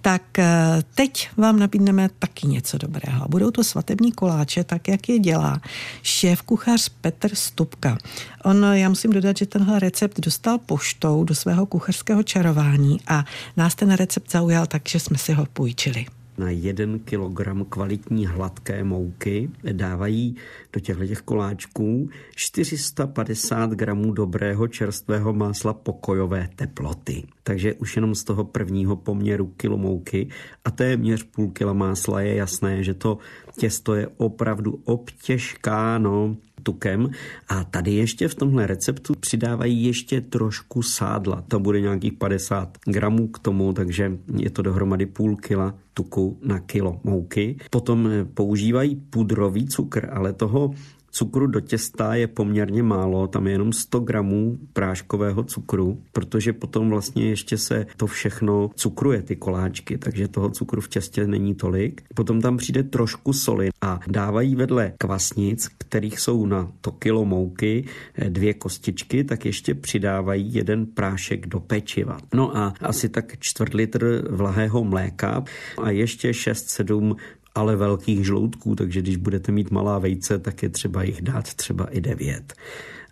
tak 0.00 0.38
eh, 0.38 0.82
teď 0.94 1.28
vám 1.36 1.58
nabídneme 1.58 2.08
taky 2.18 2.46
něco 2.46 2.78
dobrého. 2.78 3.28
Budou 3.28 3.50
to 3.50 3.64
svatební 3.64 4.12
koláče, 4.12 4.64
tak 4.64 4.88
jak 4.88 5.08
je 5.08 5.18
dělá 5.18 5.60
šéf 6.02 6.42
kuchař 6.42 6.88
Petr 7.00 7.34
Stupka. 7.34 7.98
On, 8.44 8.64
já 8.72 8.88
musím 8.88 9.12
dodat, 9.12 9.36
že 9.36 9.46
tenhle 9.46 9.78
recept 9.78 10.20
dostal 10.20 10.58
poštou 10.58 11.24
do 11.24 11.34
svého 11.34 11.66
kuchařského 11.66 12.22
čarování 12.22 13.00
a 13.06 13.24
nás 13.56 13.74
ten 13.74 13.92
recept 13.92 14.30
zaujal, 14.30 14.66
takže 14.66 15.00
jsme 15.00 15.18
si 15.18 15.32
ho 15.32 15.46
půjčili. 15.46 16.06
Na 16.38 16.50
1 16.50 16.98
kilogram 17.04 17.64
kvalitní 17.64 18.26
hladké 18.26 18.84
mouky 18.84 19.50
dávají 19.72 20.36
do 20.72 20.80
těchto 20.80 21.06
těch 21.06 21.20
koláčků 21.20 22.08
450 22.36 23.70
gramů 23.70 24.12
dobrého 24.12 24.68
čerstvého 24.68 25.32
másla 25.32 25.72
pokojové 25.72 26.48
teploty. 26.56 27.22
Takže 27.42 27.74
už 27.74 27.96
jenom 27.96 28.14
z 28.14 28.24
toho 28.24 28.44
prvního 28.44 28.96
poměru 28.96 29.46
kilo 29.46 29.78
mouky 29.78 30.28
a 30.64 30.70
téměř 30.70 31.22
půl 31.22 31.50
kila 31.50 31.72
másla 31.72 32.20
je 32.20 32.34
jasné, 32.34 32.82
že 32.82 32.94
to 32.94 33.18
těsto 33.58 33.94
je 33.94 34.08
opravdu 34.16 34.80
obtěžkáno 34.84 36.36
tukem 36.64 37.10
a 37.48 37.64
tady 37.64 37.92
ještě 37.92 38.28
v 38.28 38.34
tomhle 38.34 38.66
receptu 38.66 39.14
přidávají 39.20 39.84
ještě 39.84 40.20
trošku 40.20 40.82
sádla. 40.82 41.44
To 41.48 41.60
bude 41.60 41.80
nějakých 41.80 42.12
50 42.12 42.78
gramů 42.86 43.28
k 43.28 43.38
tomu, 43.38 43.72
takže 43.72 44.12
je 44.36 44.50
to 44.50 44.62
dohromady 44.62 45.06
půl 45.06 45.36
kila 45.36 45.74
tuku 45.94 46.38
na 46.42 46.60
kilo 46.60 47.00
mouky. 47.04 47.56
Potom 47.70 48.08
používají 48.34 48.96
pudrový 48.96 49.66
cukr, 49.66 50.08
ale 50.12 50.32
toho 50.32 50.74
Cukru 51.16 51.46
do 51.46 51.60
těsta 51.60 52.14
je 52.14 52.26
poměrně 52.26 52.82
málo, 52.82 53.26
tam 53.26 53.46
je 53.46 53.52
jenom 53.52 53.72
100 53.72 54.00
gramů 54.00 54.58
práškového 54.72 55.44
cukru, 55.44 56.02
protože 56.12 56.52
potom 56.52 56.90
vlastně 56.90 57.28
ještě 57.28 57.58
se 57.58 57.86
to 57.96 58.06
všechno 58.06 58.70
cukruje, 58.74 59.22
ty 59.22 59.36
koláčky, 59.36 59.98
takže 59.98 60.28
toho 60.28 60.50
cukru 60.50 60.80
v 60.80 60.88
těstě 60.88 61.26
není 61.26 61.54
tolik. 61.54 62.02
Potom 62.14 62.40
tam 62.40 62.56
přijde 62.56 62.82
trošku 62.82 63.32
soli 63.32 63.70
a 63.82 64.00
dávají 64.06 64.56
vedle 64.56 64.92
kvasnic, 64.98 65.68
kterých 65.78 66.20
jsou 66.20 66.46
na 66.46 66.72
to 66.80 66.92
kilo 66.92 67.24
mouky 67.24 67.84
dvě 68.28 68.54
kostičky, 68.54 69.24
tak 69.24 69.44
ještě 69.44 69.74
přidávají 69.74 70.54
jeden 70.54 70.86
prášek 70.86 71.46
do 71.46 71.60
pečiva. 71.60 72.18
No 72.34 72.56
a 72.56 72.74
asi 72.80 73.08
tak 73.08 73.38
čtvrt 73.38 73.74
litr 73.74 74.28
vlahého 74.30 74.84
mléka 74.84 75.44
a 75.82 75.90
ještě 75.90 76.30
6-7 76.30 77.16
ale 77.54 77.76
velkých 77.76 78.24
žloutků, 78.26 78.74
takže 78.74 79.02
když 79.02 79.16
budete 79.16 79.52
mít 79.52 79.70
malá 79.70 79.98
vejce, 79.98 80.38
tak 80.38 80.62
je 80.62 80.68
třeba 80.68 81.02
jich 81.02 81.22
dát 81.22 81.54
třeba 81.54 81.84
i 81.84 82.00
devět. 82.00 82.54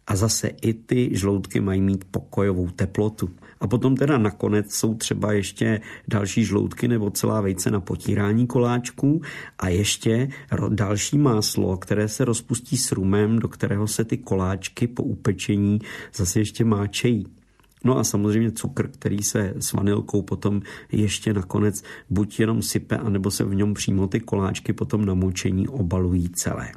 A 0.07 0.17
zase 0.17 0.49
i 0.49 0.75
ty 0.75 1.11
žloutky 1.13 1.61
mají 1.61 1.81
mít 1.81 2.05
pokojovou 2.05 2.71
teplotu. 2.71 3.31
A 3.61 3.67
potom 3.67 3.97
teda 3.97 4.19
nakonec 4.19 4.75
jsou 4.75 4.95
třeba 4.95 5.33
ještě 5.33 5.81
další 6.09 6.45
žloutky 6.45 6.89
nebo 6.89 7.11
celá 7.11 7.41
vejce 7.41 7.71
na 7.71 7.81
potírání 7.81 8.47
koláčků 8.47 9.23
a 9.59 9.69
ještě 9.69 10.29
další 10.69 11.19
máslo, 11.19 11.77
které 11.77 12.09
se 12.09 12.25
rozpustí 12.25 12.77
s 12.77 12.93
rumem, 12.93 13.39
do 13.39 13.49
kterého 13.49 13.89
se 13.89 14.05
ty 14.05 14.19
koláčky 14.19 14.87
po 14.87 15.03
upečení 15.03 15.81
zase 16.15 16.41
ještě 16.41 16.65
máčejí. 16.65 17.27
No 17.85 17.99
a 17.99 18.05
samozřejmě 18.05 18.53
cukr, 18.53 18.89
který 18.89 19.23
se 19.23 19.55
s 19.59 19.73
vanilkou 19.73 20.23
potom 20.23 20.63
ještě 20.93 21.33
nakonec 21.33 21.83
buď 22.11 22.41
jenom 22.41 22.63
sype, 22.63 22.97
anebo 22.97 23.31
se 23.31 23.45
v 23.45 23.55
něm 23.55 23.75
přímo 23.75 24.07
ty 24.07 24.21
koláčky 24.21 24.73
potom 24.73 25.05
na 25.05 25.15
močení 25.15 25.69
obalují 25.69 26.29
celé. 26.29 26.73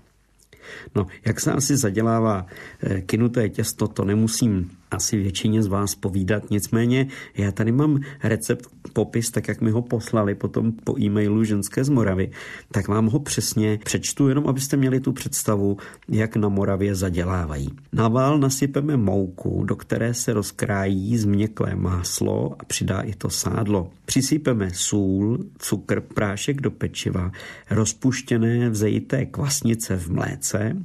No, 0.95 1.07
jak 1.25 1.39
se 1.39 1.51
asi 1.51 1.77
zadělává 1.77 2.45
eh, 2.81 3.01
kinuté 3.01 3.49
těsto, 3.49 3.87
to 3.87 4.05
nemusím 4.05 4.71
asi 4.91 5.17
většině 5.17 5.63
z 5.63 5.67
vás 5.67 5.95
povídat. 5.95 6.51
Nicméně 6.51 7.07
já 7.37 7.51
tady 7.51 7.71
mám 7.71 7.99
recept, 8.23 8.69
popis, 8.93 9.31
tak 9.31 9.47
jak 9.47 9.61
mi 9.61 9.71
ho 9.71 9.81
poslali 9.81 10.35
potom 10.35 10.71
po 10.71 10.99
e-mailu 10.99 11.43
ženské 11.43 11.83
z 11.83 11.89
Moravy, 11.89 12.31
tak 12.71 12.87
vám 12.87 13.05
ho 13.05 13.19
přesně 13.19 13.79
přečtu, 13.83 14.27
jenom 14.29 14.47
abyste 14.47 14.77
měli 14.77 14.99
tu 14.99 15.11
představu, 15.11 15.77
jak 16.09 16.35
na 16.35 16.49
Moravě 16.49 16.95
zadělávají. 16.95 17.69
Na 17.93 18.07
vál 18.07 18.39
nasypeme 18.39 18.97
mouku, 18.97 19.63
do 19.63 19.75
které 19.75 20.13
se 20.13 20.33
rozkrájí 20.33 21.17
změklé 21.17 21.75
máslo 21.75 22.55
a 22.59 22.65
přidá 22.65 23.01
i 23.01 23.13
to 23.13 23.29
sádlo. 23.29 23.89
Přisypeme 24.05 24.69
sůl, 24.73 25.39
cukr, 25.57 26.01
prášek 26.01 26.61
do 26.61 26.71
pečiva, 26.71 27.31
rozpuštěné 27.69 28.69
vzejité 28.69 29.25
kvasnice 29.25 29.97
v 29.97 30.09
mléce, 30.11 30.75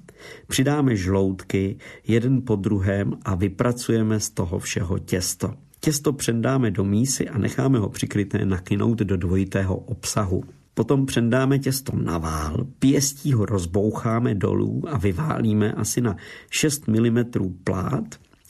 přidáme 0.47 0.97
žloutky 0.97 1.77
jeden 2.07 2.43
po 2.43 2.57
druhém 2.57 3.13
a 3.25 3.35
vypracujeme 3.35 4.21
z 4.21 4.31
toho 4.31 4.59
všeho 4.59 4.99
těsto. 4.99 5.55
Těsto 5.81 6.13
předáme 6.13 6.71
do 6.71 6.85
mísy 6.85 7.29
a 7.29 7.39
necháme 7.39 7.79
ho 7.79 7.89
přikryté 7.89 8.45
nakynout 8.45 8.99
do 8.99 9.17
dvojitého 9.17 9.77
obsahu. 9.77 10.45
Potom 10.75 11.07
předáme 11.07 11.59
těsto 11.59 11.93
na 11.97 12.19
vál, 12.19 12.67
pěstí 12.79 13.33
ho 13.33 13.47
rozboucháme 13.47 14.35
dolů 14.35 14.83
a 14.89 14.99
vyválíme 14.99 15.73
asi 15.73 16.01
na 16.01 16.17
6 16.51 16.89
mm 16.89 17.25
plát. 17.65 18.05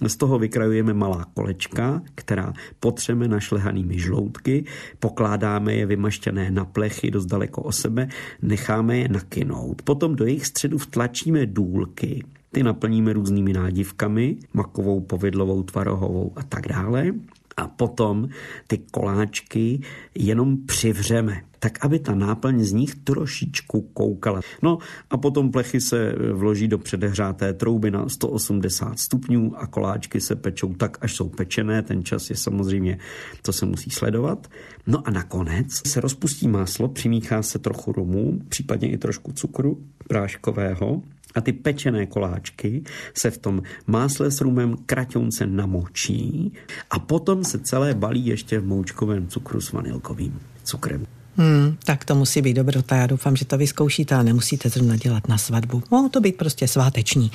Z 0.06 0.16
toho 0.16 0.38
vykrajujeme 0.38 0.94
malá 0.94 1.26
kolečka, 1.34 2.02
která 2.14 2.52
potřeme 2.80 3.28
našlehanými 3.28 3.98
žloutky, 3.98 4.64
pokládáme 4.98 5.74
je 5.74 5.86
vymaštěné 5.86 6.50
na 6.50 6.64
plechy 6.64 7.10
dost 7.10 7.26
daleko 7.26 7.62
o 7.62 7.72
sebe, 7.72 8.08
necháme 8.42 8.98
je 8.98 9.08
nakynout. 9.08 9.82
Potom 9.82 10.16
do 10.16 10.26
jejich 10.26 10.46
středu 10.46 10.78
vtlačíme 10.78 11.46
důlky, 11.46 12.24
ty 12.52 12.62
naplníme 12.62 13.12
různými 13.12 13.52
nádivkami, 13.52 14.36
makovou, 14.52 15.00
povidlovou, 15.00 15.62
tvarohovou 15.62 16.32
a 16.36 16.42
tak 16.42 16.68
dále. 16.68 17.12
A 17.60 17.68
potom 17.68 18.28
ty 18.66 18.78
koláčky 18.78 19.80
jenom 20.14 20.56
přivřeme, 20.66 21.42
tak 21.58 21.84
aby 21.84 21.98
ta 21.98 22.14
náplň 22.14 22.64
z 22.64 22.72
nich 22.72 22.94
trošičku 22.94 23.80
koukala. 23.80 24.40
No 24.62 24.78
a 25.10 25.16
potom 25.16 25.50
plechy 25.50 25.80
se 25.80 26.14
vloží 26.32 26.68
do 26.68 26.78
předehřáté 26.78 27.52
trouby 27.52 27.90
na 27.90 28.08
180 28.08 28.98
stupňů 28.98 29.52
a 29.56 29.66
koláčky 29.66 30.20
se 30.20 30.36
pečou 30.36 30.74
tak, 30.74 30.98
až 31.00 31.14
jsou 31.14 31.28
pečené. 31.28 31.82
Ten 31.82 32.04
čas 32.04 32.30
je 32.30 32.36
samozřejmě, 32.36 32.98
to 33.42 33.52
se 33.52 33.66
musí 33.66 33.90
sledovat. 33.90 34.48
No 34.86 35.08
a 35.08 35.10
nakonec 35.10 35.88
se 35.88 36.00
rozpustí 36.00 36.48
máslo, 36.48 36.88
přimíchá 36.88 37.42
se 37.42 37.58
trochu 37.58 37.92
rumu, 37.92 38.38
případně 38.48 38.90
i 38.90 38.98
trošku 38.98 39.32
cukru 39.32 39.84
práškového 40.08 41.02
a 41.34 41.40
ty 41.40 41.52
pečené 41.52 42.06
koláčky 42.06 42.82
se 43.14 43.30
v 43.30 43.38
tom 43.38 43.62
másle 43.86 44.30
s 44.30 44.40
rumem 44.40 44.76
kraťonce 44.86 45.46
namočí 45.46 46.52
a 46.90 46.98
potom 46.98 47.44
se 47.44 47.58
celé 47.58 47.94
balí 47.94 48.26
ještě 48.26 48.58
v 48.58 48.66
moučkovém 48.66 49.28
cukru 49.28 49.60
s 49.60 49.72
vanilkovým 49.72 50.40
cukrem. 50.64 51.19
Hmm, 51.40 51.76
tak 51.84 52.04
to 52.04 52.14
musí 52.14 52.42
být 52.42 52.54
dobrota. 52.54 52.96
Já 52.96 53.06
doufám, 53.06 53.36
že 53.36 53.44
to 53.44 53.58
vyzkoušíte 53.58 54.14
a 54.14 54.22
nemusíte 54.22 54.68
zrovna 54.68 54.96
dělat 54.96 55.28
na 55.28 55.38
svatbu. 55.38 55.82
Mohou 55.90 56.08
to 56.08 56.20
být 56.20 56.36
prostě 56.36 56.68
sváteční. 56.68 57.30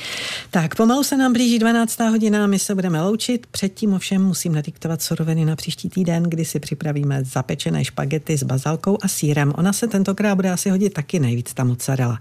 Tak, 0.52 0.76
pomalu 0.76 1.04
se 1.04 1.18
nám 1.18 1.34
blíží 1.34 1.60
12. 1.60 2.00
hodina, 2.00 2.48
my 2.48 2.60
se 2.60 2.76
budeme 2.76 3.02
loučit. 3.02 3.48
Předtím 3.52 3.94
ovšem 3.94 4.24
musím 4.24 4.56
nadiktovat 4.56 5.02
suroviny 5.02 5.46
na 5.46 5.56
příští 5.56 5.90
týden, 5.90 6.24
kdy 6.24 6.46
si 6.46 6.60
připravíme 6.60 7.24
zapečené 7.24 7.86
špagety 7.86 8.38
s 8.38 8.44
bazalkou 8.44 8.98
a 9.02 9.08
sírem. 9.08 9.54
Ona 9.58 9.74
se 9.74 9.88
tentokrát 9.88 10.36
bude 10.36 10.52
asi 10.52 10.70
hodit 10.70 10.94
taky 10.94 11.20
nejvíc, 11.20 11.54
ta 11.54 11.64
mozzarella. 11.64 12.20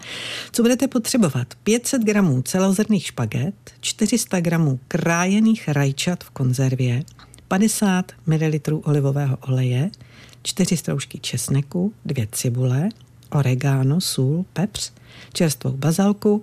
Co 0.52 0.62
budete 0.62 0.88
potřebovat? 0.88 1.46
500 1.64 2.02
gramů 2.02 2.42
celozrných 2.42 3.06
špaget, 3.06 3.54
400 3.80 4.40
gramů 4.40 4.80
krájených 4.88 5.68
rajčat 5.68 6.24
v 6.24 6.30
konzervě, 6.30 7.02
50 7.48 8.12
ml 8.26 8.80
olivového 8.84 9.36
oleje, 9.36 9.90
čtyři 10.44 10.76
stroužky 10.76 11.18
česneku, 11.18 11.92
dvě 12.04 12.28
cibule, 12.32 12.88
oregano, 13.30 14.00
sůl, 14.00 14.44
pepř, 14.52 14.92
čerstvou 15.32 15.72
bazalku, 15.72 16.42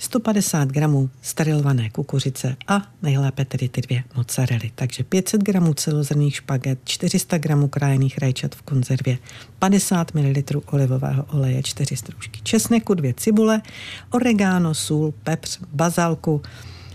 150 0.00 0.68
gramů 0.68 1.10
sterilované 1.22 1.90
kukuřice 1.90 2.56
a 2.68 2.82
nejlépe 3.02 3.44
tedy 3.44 3.68
ty 3.68 3.80
dvě 3.80 4.04
mozzarely. 4.16 4.70
Takže 4.74 5.04
500 5.04 5.42
gramů 5.42 5.74
celozrných 5.74 6.36
špaget, 6.36 6.78
400 6.84 7.38
gramů 7.38 7.68
krájených 7.68 8.18
rajčat 8.18 8.54
v 8.54 8.62
konzervě, 8.62 9.18
50 9.58 10.14
ml 10.14 10.42
olivového 10.66 11.24
oleje, 11.24 11.62
4 11.62 11.96
stroužky 11.96 12.40
česneku, 12.42 12.94
dvě 12.94 13.14
cibule, 13.14 13.62
oregano, 14.10 14.74
sůl, 14.74 15.14
pepř, 15.24 15.58
bazalku, 15.72 16.42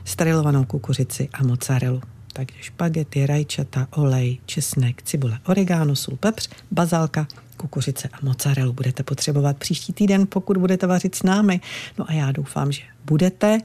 sterilovanou 0.06 0.66
kukuřici 0.66 1.30
a 1.34 1.44
mozzarelu 1.44 2.02
takže 2.36 2.56
špagety, 2.60 3.26
rajčata, 3.26 3.88
olej, 3.92 4.38
česnek, 4.46 5.02
cibule, 5.04 5.40
oregano, 5.46 5.96
sůl, 5.96 6.18
pepř, 6.18 6.50
bazalka, 6.72 7.28
kukuřice 7.58 8.10
a 8.14 8.18
mozzarelu 8.22 8.74
budete 8.74 9.04
potřebovat 9.04 9.58
příští 9.58 9.94
týden, 9.94 10.28
pokud 10.30 10.58
budete 10.58 10.88
vařit 10.88 11.16
s 11.16 11.24
námi. 11.24 11.62
No 11.98 12.10
a 12.10 12.14
já 12.14 12.32
doufám, 12.32 12.72
že 12.72 12.82
budete, 13.06 13.60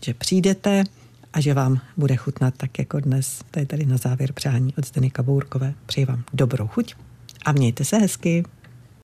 že 0.00 0.14
přijdete 0.14 0.84
a 1.32 1.40
že 1.40 1.54
vám 1.54 1.80
bude 1.96 2.16
chutnat 2.16 2.54
tak 2.56 2.78
jako 2.78 3.00
dnes. 3.00 3.40
To 3.50 3.58
je 3.58 3.66
tady 3.66 3.86
na 3.86 3.96
závěr 3.96 4.32
přání 4.32 4.74
od 4.78 4.86
Zdeny 4.86 5.10
Kabourkové. 5.10 5.74
Přeji 5.86 6.04
vám 6.04 6.24
dobrou 6.32 6.66
chuť 6.66 6.94
a 7.44 7.52
mějte 7.52 7.84
se 7.84 7.96
hezky. 7.96 8.44